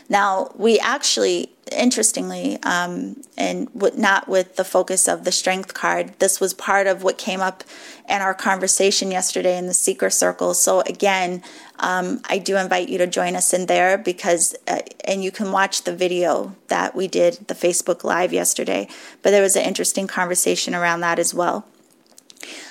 Now, 0.08 0.50
we 0.56 0.78
actually, 0.78 1.50
interestingly, 1.72 2.58
um, 2.62 3.22
and 3.38 3.68
not 3.96 4.28
with 4.28 4.56
the 4.56 4.64
focus 4.64 5.08
of 5.08 5.24
the 5.24 5.32
strength 5.32 5.72
card, 5.72 6.18
this 6.18 6.40
was 6.40 6.52
part 6.52 6.86
of 6.86 7.02
what 7.02 7.16
came 7.16 7.40
up 7.40 7.64
in 8.08 8.20
our 8.20 8.34
conversation 8.34 9.10
yesterday 9.10 9.56
in 9.56 9.66
the 9.66 9.74
Seeker 9.74 10.10
Circle. 10.10 10.54
So, 10.54 10.80
again, 10.82 11.42
um, 11.78 12.20
I 12.28 12.38
do 12.38 12.56
invite 12.56 12.88
you 12.88 12.98
to 12.98 13.06
join 13.06 13.34
us 13.34 13.54
in 13.54 13.66
there 13.66 13.96
because, 13.96 14.54
uh, 14.68 14.80
and 15.04 15.24
you 15.24 15.30
can 15.30 15.52
watch 15.52 15.84
the 15.84 15.94
video 15.94 16.54
that 16.68 16.94
we 16.94 17.08
did, 17.08 17.48
the 17.48 17.54
Facebook 17.54 18.04
Live 18.04 18.32
yesterday. 18.32 18.88
But 19.22 19.30
there 19.30 19.42
was 19.42 19.56
an 19.56 19.64
interesting 19.64 20.06
conversation 20.06 20.74
around 20.74 21.00
that 21.00 21.18
as 21.18 21.32
well. 21.32 21.66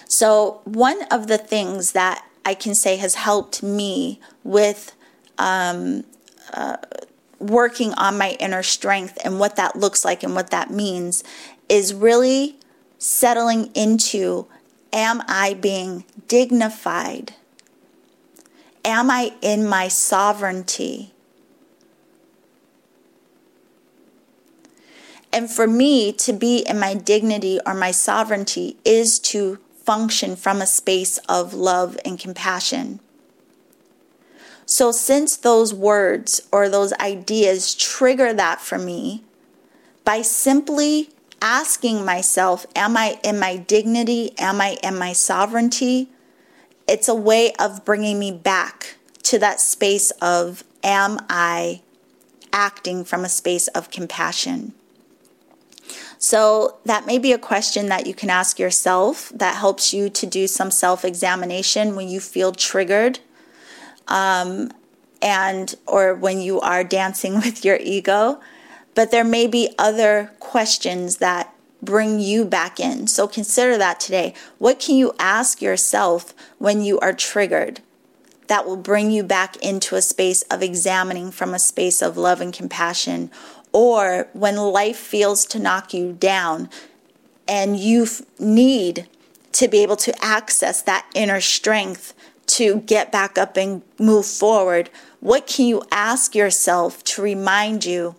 So, 0.08 0.62
one 0.66 1.02
of 1.10 1.28
the 1.28 1.40
things 1.40 1.94
that 1.94 2.24
I 2.46 2.54
can 2.54 2.76
say 2.76 2.98
has 2.98 3.16
helped 3.16 3.64
me 3.64 4.20
with 4.44 4.96
um, 5.40 6.04
uh, 6.54 6.78
working 7.50 7.94
on 7.94 8.18
my 8.18 8.32
inner 8.40 8.64
strength 8.64 9.18
and 9.24 9.40
what 9.40 9.56
that 9.56 9.76
looks 9.76 10.06
like 10.06 10.24
and 10.24 10.36
what 10.36 10.50
that 10.52 10.72
means 10.72 11.24
is 11.70 11.94
really 11.94 12.58
settling 12.98 13.70
into 13.74 14.48
am 14.92 15.22
I 15.28 15.54
being 15.56 16.06
dignified? 16.28 17.34
Am 18.86 19.10
I 19.10 19.34
in 19.42 19.68
my 19.68 19.88
sovereignty? 19.88 21.14
And 25.32 25.50
for 25.50 25.66
me 25.66 26.14
to 26.14 26.32
be 26.32 26.60
in 26.60 26.80
my 26.80 26.94
dignity 26.94 27.60
or 27.66 27.74
my 27.74 27.90
sovereignty 27.90 28.78
is 28.86 29.18
to 29.20 29.58
function 29.84 30.36
from 30.36 30.62
a 30.62 30.68
space 30.68 31.18
of 31.28 31.54
love 31.54 31.98
and 32.06 32.20
compassion. 32.20 33.00
So, 34.74 34.92
since 34.92 35.38
those 35.38 35.72
words 35.72 36.42
or 36.52 36.68
those 36.68 36.94
ideas 36.94 37.76
trigger 37.76 38.34
that 38.34 38.60
for 38.60 38.80
me, 38.80 39.24
by 40.04 40.24
simply 40.24 41.12
asking 41.44 42.04
myself, 42.04 42.66
Am 42.76 42.98
I 42.98 43.20
in 43.24 43.38
my 43.38 43.56
dignity? 43.56 44.34
Am 44.40 44.60
I 44.60 44.80
in 44.82 44.98
my 44.98 45.14
sovereignty? 45.14 46.10
It's 46.88 47.08
a 47.08 47.14
way 47.14 47.54
of 47.60 47.86
bringing 47.86 48.18
me 48.18 48.32
back 48.32 48.96
to 49.22 49.38
that 49.38 49.60
space 49.60 50.10
of, 50.24 50.64
Am 50.84 51.20
I 51.30 51.84
acting 52.52 53.04
from 53.06 53.24
a 53.24 53.30
space 53.30 53.68
of 53.68 53.92
compassion? 53.92 54.74
So, 56.18 56.80
that 56.84 57.06
may 57.06 57.20
be 57.20 57.32
a 57.32 57.38
question 57.38 57.90
that 57.90 58.08
you 58.08 58.16
can 58.16 58.32
ask 58.32 58.58
yourself 58.58 59.32
that 59.36 59.56
helps 59.56 59.94
you 59.94 60.10
to 60.10 60.26
do 60.26 60.48
some 60.48 60.72
self 60.72 61.06
examination 61.06 61.96
when 61.96 62.08
you 62.08 62.20
feel 62.20 62.54
triggered 62.54 63.20
um, 64.08 64.72
and 65.22 65.76
or 65.88 66.14
when 66.14 66.42
you 66.42 66.60
are 66.60 66.84
dancing 66.84 67.36
with 67.42 67.64
your 67.64 67.78
ego. 67.78 68.40
But 68.96 69.12
there 69.12 69.24
may 69.24 69.48
be 69.48 69.74
other 69.80 70.32
questions 70.40 71.18
that 71.18 71.54
bring 71.82 72.20
you 72.20 72.46
back 72.46 72.80
in. 72.80 73.08
So 73.08 73.28
consider 73.28 73.78
that 73.78 74.00
today. 74.00 74.34
What 74.58 74.80
can 74.80 74.96
you 74.96 75.14
ask 75.20 75.62
yourself 75.62 76.34
when 76.58 76.82
you 76.82 77.00
are 77.00 77.14
triggered 77.14 77.82
that 78.48 78.66
will 78.66 78.78
bring 78.78 79.12
you 79.12 79.24
back 79.24 79.56
into 79.58 79.96
a 79.96 80.02
space 80.02 80.44
of 80.44 80.62
examining 80.62 81.32
from 81.32 81.54
a 81.54 81.60
space 81.60 82.02
of 82.02 82.18
love 82.18 82.40
and 82.40 82.54
compassion? 82.54 83.32
Or 83.72 84.28
when 84.34 84.56
life 84.56 84.98
feels 84.98 85.46
to 85.48 85.60
knock 85.60 85.94
you 85.94 86.14
down 86.14 86.70
and 87.48 87.78
you 87.78 88.08
need 88.40 89.08
to 89.54 89.68
be 89.68 89.80
able 89.80 89.98
to 89.98 90.24
access 90.24 90.82
that 90.84 91.06
inner 91.14 91.42
strength 91.42 92.14
to 92.54 92.82
get 92.82 93.12
back 93.12 93.36
up 93.38 93.58
and 93.58 93.82
move 94.00 94.28
forward, 94.28 94.92
what 95.20 95.48
can 95.48 95.66
you 95.66 95.82
ask 95.92 96.36
yourself 96.36 97.04
to 97.04 97.22
remind 97.22 97.84
you 97.84 98.16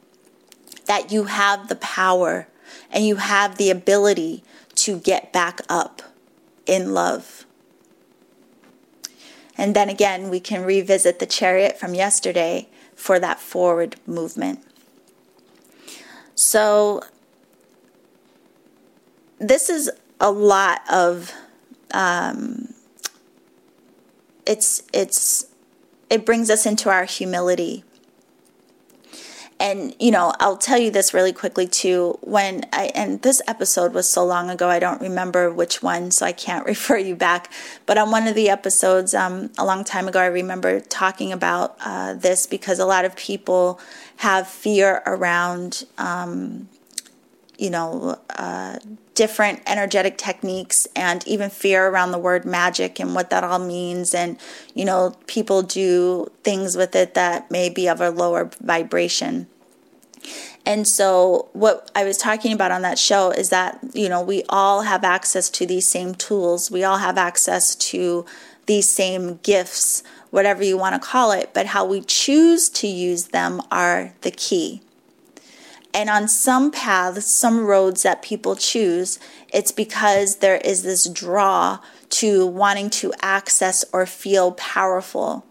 that 0.86 1.12
you 1.12 1.24
have 1.24 1.68
the 1.68 1.76
power 1.76 2.48
and 2.90 3.06
you 3.06 3.16
have 3.16 3.58
the 3.58 3.70
ability 3.70 4.42
to 4.74 4.98
get 4.98 5.32
back 5.32 5.60
up 5.68 6.02
in 6.66 6.92
love? 6.92 7.46
And 9.56 9.76
then 9.76 9.88
again, 9.88 10.30
we 10.30 10.40
can 10.40 10.64
revisit 10.64 11.20
the 11.20 11.26
chariot 11.26 11.78
from 11.78 11.94
yesterday 11.94 12.68
for 12.96 13.20
that 13.20 13.38
forward 13.38 13.94
movement. 14.04 14.64
So, 16.34 17.02
this 19.38 19.70
is 19.70 19.92
a 20.18 20.32
lot 20.32 20.80
of 20.90 21.32
um, 21.92 22.73
it's 24.46 24.82
it's 24.92 25.46
it 26.10 26.26
brings 26.26 26.50
us 26.50 26.66
into 26.66 26.90
our 26.90 27.04
humility. 27.04 27.84
And 29.60 29.94
you 30.00 30.10
know 30.10 30.32
i'll 30.40 30.56
tell 30.56 30.78
you 30.78 30.90
this 30.90 31.14
really 31.14 31.32
quickly 31.32 31.66
too. 31.66 32.18
When 32.22 32.66
i 32.72 32.90
and 32.94 33.22
this 33.22 33.40
episode 33.46 33.94
was 33.94 34.10
so 34.10 34.24
long 34.24 34.50
ago 34.50 34.68
i 34.68 34.78
don't 34.78 35.00
remember 35.00 35.50
which 35.52 35.82
one 35.82 36.10
so 36.10 36.26
i 36.26 36.32
can't 36.32 36.66
refer 36.74 36.98
you 36.98 37.14
back. 37.14 37.52
But 37.86 37.96
on 37.96 38.10
one 38.10 38.26
of 38.26 38.34
the 38.34 38.48
episodes 38.48 39.14
um, 39.14 39.50
a 39.56 39.64
long 39.64 39.84
time 39.84 40.08
ago 40.08 40.18
i 40.18 40.26
remember 40.26 40.80
talking 40.80 41.32
about 41.32 41.76
uh, 41.84 42.14
this 42.14 42.46
because 42.46 42.78
a 42.78 42.86
lot 42.86 43.04
of 43.04 43.14
people 43.16 43.80
have 44.16 44.48
fear 44.48 45.02
around 45.06 45.84
um, 45.98 46.68
you 47.58 47.70
know, 47.70 48.18
uh, 48.30 48.78
different 49.14 49.62
energetic 49.66 50.18
techniques 50.18 50.86
and 50.96 51.26
even 51.26 51.50
fear 51.50 51.86
around 51.86 52.12
the 52.12 52.18
word 52.18 52.44
magic 52.44 52.98
and 52.98 53.14
what 53.14 53.30
that 53.30 53.44
all 53.44 53.58
means. 53.58 54.14
And, 54.14 54.38
you 54.74 54.84
know, 54.84 55.16
people 55.26 55.62
do 55.62 56.30
things 56.42 56.76
with 56.76 56.94
it 56.96 57.14
that 57.14 57.50
may 57.50 57.68
be 57.68 57.88
of 57.88 58.00
a 58.00 58.10
lower 58.10 58.50
vibration. 58.60 59.46
And 60.66 60.88
so, 60.88 61.48
what 61.52 61.90
I 61.94 62.04
was 62.04 62.16
talking 62.16 62.52
about 62.52 62.72
on 62.72 62.82
that 62.82 62.98
show 62.98 63.30
is 63.30 63.50
that, 63.50 63.78
you 63.92 64.08
know, 64.08 64.22
we 64.22 64.42
all 64.48 64.82
have 64.82 65.04
access 65.04 65.50
to 65.50 65.66
these 65.66 65.86
same 65.86 66.14
tools. 66.14 66.70
We 66.70 66.82
all 66.84 66.96
have 66.96 67.18
access 67.18 67.74
to 67.76 68.24
these 68.66 68.88
same 68.88 69.38
gifts, 69.42 70.02
whatever 70.30 70.64
you 70.64 70.78
want 70.78 70.94
to 70.94 71.06
call 71.06 71.32
it, 71.32 71.50
but 71.52 71.66
how 71.66 71.84
we 71.84 72.00
choose 72.00 72.70
to 72.70 72.86
use 72.86 73.28
them 73.28 73.60
are 73.70 74.14
the 74.22 74.30
key. 74.30 74.80
And 75.94 76.10
on 76.10 76.26
some 76.26 76.72
paths, 76.72 77.30
some 77.30 77.64
roads 77.64 78.02
that 78.02 78.20
people 78.20 78.56
choose, 78.56 79.20
it's 79.52 79.70
because 79.70 80.36
there 80.38 80.56
is 80.56 80.82
this 80.82 81.08
draw 81.08 81.78
to 82.10 82.44
wanting 82.44 82.90
to 82.90 83.12
access 83.22 83.84
or 83.92 84.04
feel 84.04 84.52
powerful. 84.52 85.46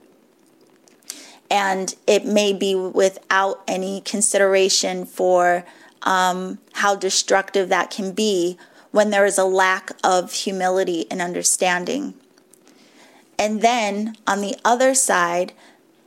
And 1.50 1.96
it 2.06 2.26
may 2.26 2.52
be 2.52 2.76
without 2.76 3.64
any 3.68 4.02
consideration 4.02 5.06
for 5.06 5.64
um, 6.02 6.60
how 6.74 6.96
destructive 6.96 7.70
that 7.70 7.90
can 7.90 8.12
be 8.12 8.58
when 8.92 9.12
there 9.12 9.26
is 9.26 9.38
a 9.38 9.46
lack 9.46 9.92
of 10.04 10.34
humility 10.34 11.06
and 11.10 11.22
understanding. 11.22 12.16
And 13.40 13.62
then 13.62 14.16
on 14.28 14.42
the 14.42 14.56
other 14.66 14.94
side, 14.94 15.54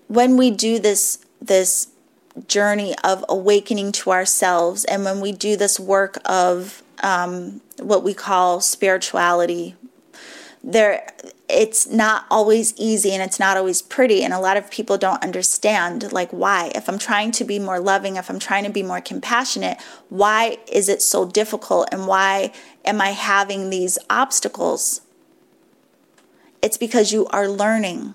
when 0.09 0.37
we 0.37 0.51
do 0.51 0.79
this, 0.79 1.25
this 1.41 1.89
journey 2.47 2.95
of 3.03 3.25
awakening 3.29 3.93
to 3.93 4.11
ourselves. 4.11 4.85
And 4.85 5.05
when 5.05 5.21
we 5.21 5.33
do 5.33 5.57
this 5.57 5.81
work 5.81 6.19
of 6.25 6.83
um, 7.03 7.61
what 7.79 8.03
we 8.03 8.15
call 8.15 8.61
spirituality, 8.61 9.75
there 10.63 11.13
it's 11.49 11.89
not 11.89 12.25
always 12.29 12.75
easy 12.77 13.13
and 13.13 13.23
it's 13.23 13.39
not 13.39 13.57
always 13.57 13.81
pretty. 13.81 14.25
And 14.25 14.35
a 14.35 14.41
lot 14.41 14.57
of 14.57 14.69
people 14.69 14.99
don't 14.99 15.23
understand 15.23 16.13
like 16.13 16.31
why. 16.31 16.73
If 16.75 16.89
i'm 16.89 16.99
trying 16.99 17.31
to 17.33 17.45
be 17.45 17.59
more 17.59 17.79
loving 17.79 18.17
if 18.17 18.29
i'm 18.29 18.41
trying 18.41 18.65
to 18.65 18.71
be 18.71 18.83
more 18.83 19.01
compassionate 19.01 19.81
why 20.09 20.59
is 20.71 20.89
it 20.89 21.03
so 21.03 21.25
difficult? 21.25 21.89
And 21.93 22.07
why 22.07 22.53
am 22.85 23.01
i 23.01 23.11
having 23.11 23.71
these 23.71 23.99
obstacles? 24.11 25.03
It's 26.63 26.77
because 26.77 27.13
you 27.13 27.27
are 27.27 27.49
learning 27.49 28.15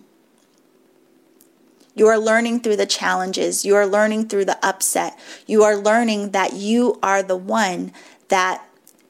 you 1.93 2.07
are 2.07 2.17
learning 2.17 2.61
through 2.61 2.77
the 2.77 2.85
challenges. 2.85 3.65
You 3.65 3.75
are 3.75 3.85
learning 3.85 4.29
through 4.29 4.45
the 4.45 4.65
upset. 4.65 5.19
You 5.45 5.63
are 5.63 5.75
learning 5.75 6.31
that 6.31 6.53
you 6.53 6.97
are 7.03 7.21
the 7.21 7.37
one 7.37 7.91
that 8.29 8.65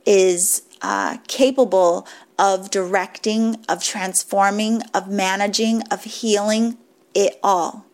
is 0.05 0.63
uh, 0.81 1.17
capable 1.27 2.07
of 2.39 2.71
directing, 2.71 3.63
of 3.69 3.83
transforming, 3.83 4.81
of 4.93 5.07
managing, 5.07 5.83
of 5.91 6.03
healing 6.03 6.77
it 7.13 7.39
all. 7.43 7.85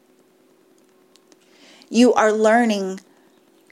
You 1.89 2.13
are 2.13 2.31
learning 2.31 3.01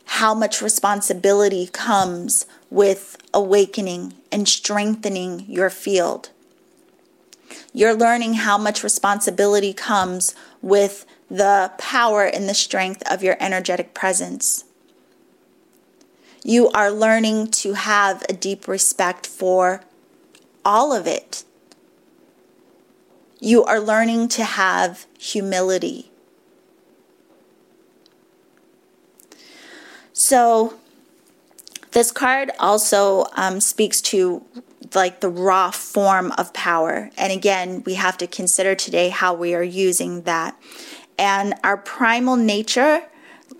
how 0.05 0.33
much 0.33 0.61
responsibility 0.61 1.67
comes 1.67 2.45
with 2.69 3.17
awakening 3.33 4.13
and 4.31 4.47
strengthening 4.47 5.45
your 5.47 5.69
field. 5.69 6.29
You're 7.73 7.95
learning 7.95 8.35
how 8.35 8.57
much 8.57 8.83
responsibility 8.83 9.73
comes 9.73 10.33
with 10.61 11.05
the 11.29 11.71
power 11.77 12.23
and 12.23 12.47
the 12.47 12.53
strength 12.53 13.03
of 13.09 13.23
your 13.23 13.37
energetic 13.39 13.93
presence. 13.93 14.65
You 16.43 16.69
are 16.69 16.91
learning 16.91 17.51
to 17.51 17.73
have 17.73 18.23
a 18.29 18.33
deep 18.33 18.67
respect 18.67 19.25
for 19.25 19.81
all 20.63 20.93
of 20.93 21.07
it. 21.07 21.43
You 23.39 23.63
are 23.63 23.79
learning 23.79 24.27
to 24.29 24.43
have 24.43 25.05
humility. 25.17 26.11
So, 30.13 30.75
this 31.91 32.11
card 32.11 32.51
also 32.59 33.25
um, 33.33 33.59
speaks 33.59 34.01
to 34.01 34.43
like 34.93 35.21
the 35.21 35.29
raw 35.29 35.71
form 35.71 36.31
of 36.37 36.53
power. 36.53 37.09
And 37.17 37.31
again, 37.31 37.83
we 37.85 37.95
have 37.95 38.17
to 38.19 38.27
consider 38.27 38.75
today 38.75 39.09
how 39.09 39.33
we 39.33 39.55
are 39.55 39.63
using 39.63 40.23
that. 40.23 40.59
And 41.17 41.55
our 41.63 41.77
primal 41.77 42.35
nature, 42.35 43.03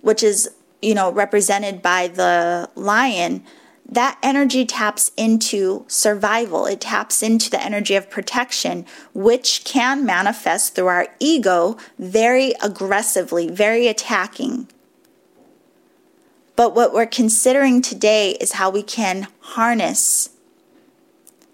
which 0.02 0.22
is, 0.22 0.50
you 0.82 0.94
know, 0.94 1.10
represented 1.10 1.82
by 1.82 2.08
the 2.08 2.68
lion, 2.74 3.44
that 3.88 4.18
energy 4.22 4.66
taps 4.66 5.12
into 5.16 5.84
survival. 5.86 6.66
It 6.66 6.80
taps 6.80 7.22
into 7.22 7.50
the 7.50 7.62
energy 7.62 7.94
of 7.94 8.10
protection, 8.10 8.84
which 9.14 9.64
can 9.64 10.04
manifest 10.04 10.74
through 10.74 10.88
our 10.88 11.08
ego 11.20 11.76
very 11.98 12.52
aggressively, 12.62 13.48
very 13.48 13.86
attacking. 13.86 14.68
But 16.56 16.74
what 16.74 16.92
we're 16.92 17.06
considering 17.06 17.80
today 17.80 18.32
is 18.32 18.52
how 18.52 18.70
we 18.70 18.82
can 18.82 19.28
harness 19.40 20.30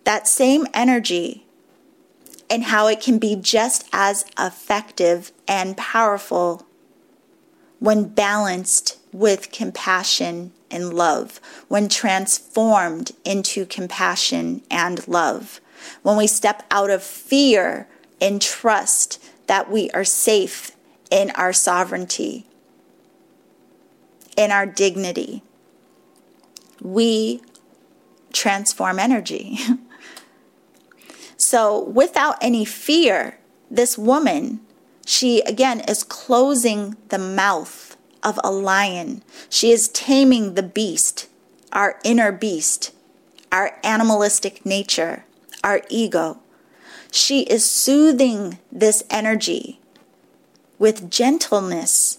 that 0.05 0.29
same 0.29 0.67
energy 0.75 1.47
and 2.51 2.65
how 2.65 2.87
it 2.87 3.01
can 3.01 3.19
be 3.19 3.37
just 3.37 3.89
as 3.93 4.25
effective 4.39 5.33
and 5.49 5.77
powerful 5.77 6.67
when 7.79 8.05
balanced 8.05 8.99
with 9.13 9.51
compassion 9.51 10.53
and 10.71 10.95
love, 10.95 11.41
when 11.69 11.89
transformed 11.89 13.13
into 13.25 13.67
compassion 13.67 14.63
and 14.71 15.07
love, 15.09 15.61
when 16.03 16.17
we 16.17 16.27
step 16.27 16.65
out 16.71 16.91
of 16.91 17.03
fear 17.03 17.89
and 18.21 18.41
trust 18.41 19.23
that 19.47 19.71
we 19.71 19.91
are 19.91 20.05
safe 20.05 20.73
in 21.11 21.31
our 21.33 21.53
sovereignty 21.53 22.47
in 24.37 24.51
our 24.51 24.67
dignity. 24.67 25.43
We 26.81 27.43
transform 28.33 28.99
energy. 28.99 29.59
so, 31.53 31.85
without 31.85 32.39
any 32.41 32.65
fear, 32.65 33.37
this 33.71 33.99
woman, 33.99 34.61
she 35.05 35.43
again 35.43 35.81
is 35.81 36.03
closing 36.03 36.97
the 37.11 37.19
mouth 37.19 37.95
of 38.23 38.41
a 38.43 38.51
lion. 38.51 39.23
She 39.51 39.71
is 39.71 39.89
taming 39.89 40.55
the 40.55 40.63
beast, 40.63 41.29
our 41.71 42.01
inner 42.05 42.33
beast, 42.33 42.93
our 43.53 43.79
animalistic 43.85 44.65
nature, 44.65 45.27
our 45.63 45.83
ego. 45.91 46.41
She 47.11 47.43
is 47.43 47.71
soothing 47.71 48.59
this 48.73 49.05
energy 49.11 49.79
with 50.79 51.11
gentleness 51.11 52.19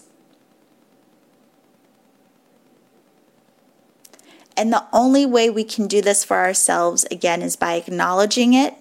And 4.56 4.72
the 4.72 4.84
only 4.92 5.26
way 5.26 5.50
we 5.50 5.64
can 5.64 5.88
do 5.88 6.00
this 6.00 6.22
for 6.22 6.36
ourselves, 6.36 7.04
again, 7.10 7.42
is 7.42 7.56
by 7.56 7.74
acknowledging 7.74 8.54
it 8.54 8.76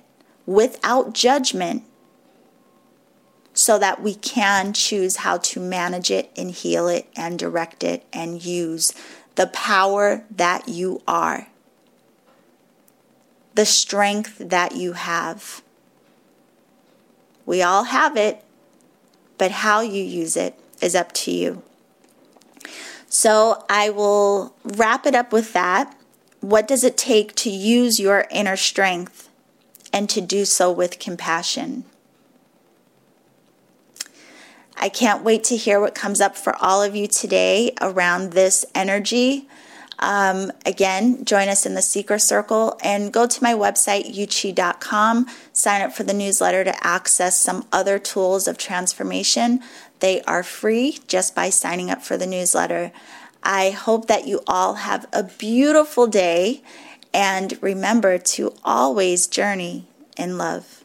without 0.46 1.14
judgment 1.14 1.84
so 3.54 3.78
that 3.78 4.02
we 4.02 4.16
can 4.16 4.74
choose 4.74 5.18
how 5.18 5.38
to 5.38 5.60
manage 5.60 6.10
it 6.10 6.32
and 6.36 6.52
heal 6.52 6.88
it 6.88 7.08
and 7.16 7.38
direct 7.38 7.84
it 7.84 8.06
and 8.12 8.44
use 8.44 8.94
the 9.36 9.48
power 9.48 10.24
that 10.30 10.68
you 10.68 11.02
are, 11.08 11.48
the 13.54 13.66
strength 13.66 14.38
that 14.40 14.76
you 14.76 14.94
have. 14.94 15.62
We 17.46 17.62
all 17.62 17.86
have 17.86 18.18
it, 18.18 18.44
but 19.38 19.52
how 19.52 19.82
you 19.82 20.04
use 20.04 20.36
it 20.36 20.60
is 20.82 20.96
up 20.96 21.12
to 21.14 21.32
you. 21.32 21.62
So 23.08 23.64
I 23.70 23.92
will 23.92 24.56
wrap 24.64 25.06
it 25.06 25.14
up 25.14 25.32
with 25.32 25.54
that. 25.54 25.96
What 26.40 26.68
does 26.68 26.84
it 26.84 26.98
take 26.98 27.36
to 27.36 27.50
use 27.50 28.00
your 28.00 28.26
inner 28.32 28.58
strength 28.58 29.30
and 29.94 30.10
to 30.10 30.20
do 30.20 30.44
so 30.44 30.72
with 30.72 31.00
compassion? 31.00 31.86
I 34.76 34.90
can't 34.90 35.24
wait 35.24 35.46
to 35.46 35.56
hear 35.56 35.80
what 35.80 35.96
comes 35.96 36.20
up 36.20 36.36
for 36.36 36.56
all 36.62 36.84
of 36.84 36.96
you 36.96 37.08
today 37.08 37.74
around 37.80 38.32
this 38.32 38.66
energy. 38.76 39.48
Um, 40.00 40.52
again, 40.66 41.24
join 41.24 41.48
us 41.48 41.66
in 41.66 41.76
the 41.76 41.82
Seeker 41.82 42.20
Circle 42.20 42.78
and 42.84 43.14
go 43.14 43.26
to 43.26 43.44
my 43.44 43.54
website, 43.54 44.14
yewchi.com. 44.14 45.28
Sign 45.54 45.82
up 45.82 45.94
for 45.94 46.04
the 46.04 46.14
newsletter 46.14 46.66
to 46.66 46.86
access 46.86 47.38
some 47.38 47.66
other 47.72 48.00
tools 48.00 48.48
of 48.48 48.58
transformation. 48.58 49.62
They 50.00 50.22
are 50.24 50.44
free 50.44 51.00
just 51.08 51.34
by 51.34 51.50
signing 51.50 51.90
up 51.90 52.02
for 52.02 52.18
the 52.18 52.28
newsletter. 52.28 52.92
I 53.44 53.70
hope 53.70 54.08
that 54.08 54.28
you 54.28 54.42
all 54.48 54.74
have 54.76 55.06
a 55.14 55.24
beautiful 55.24 56.08
day 56.08 56.64
and 57.14 57.58
remember 57.62 58.18
to 58.18 58.54
always 58.64 59.28
journey 59.28 59.86
in 60.18 60.38
love. 60.38 60.83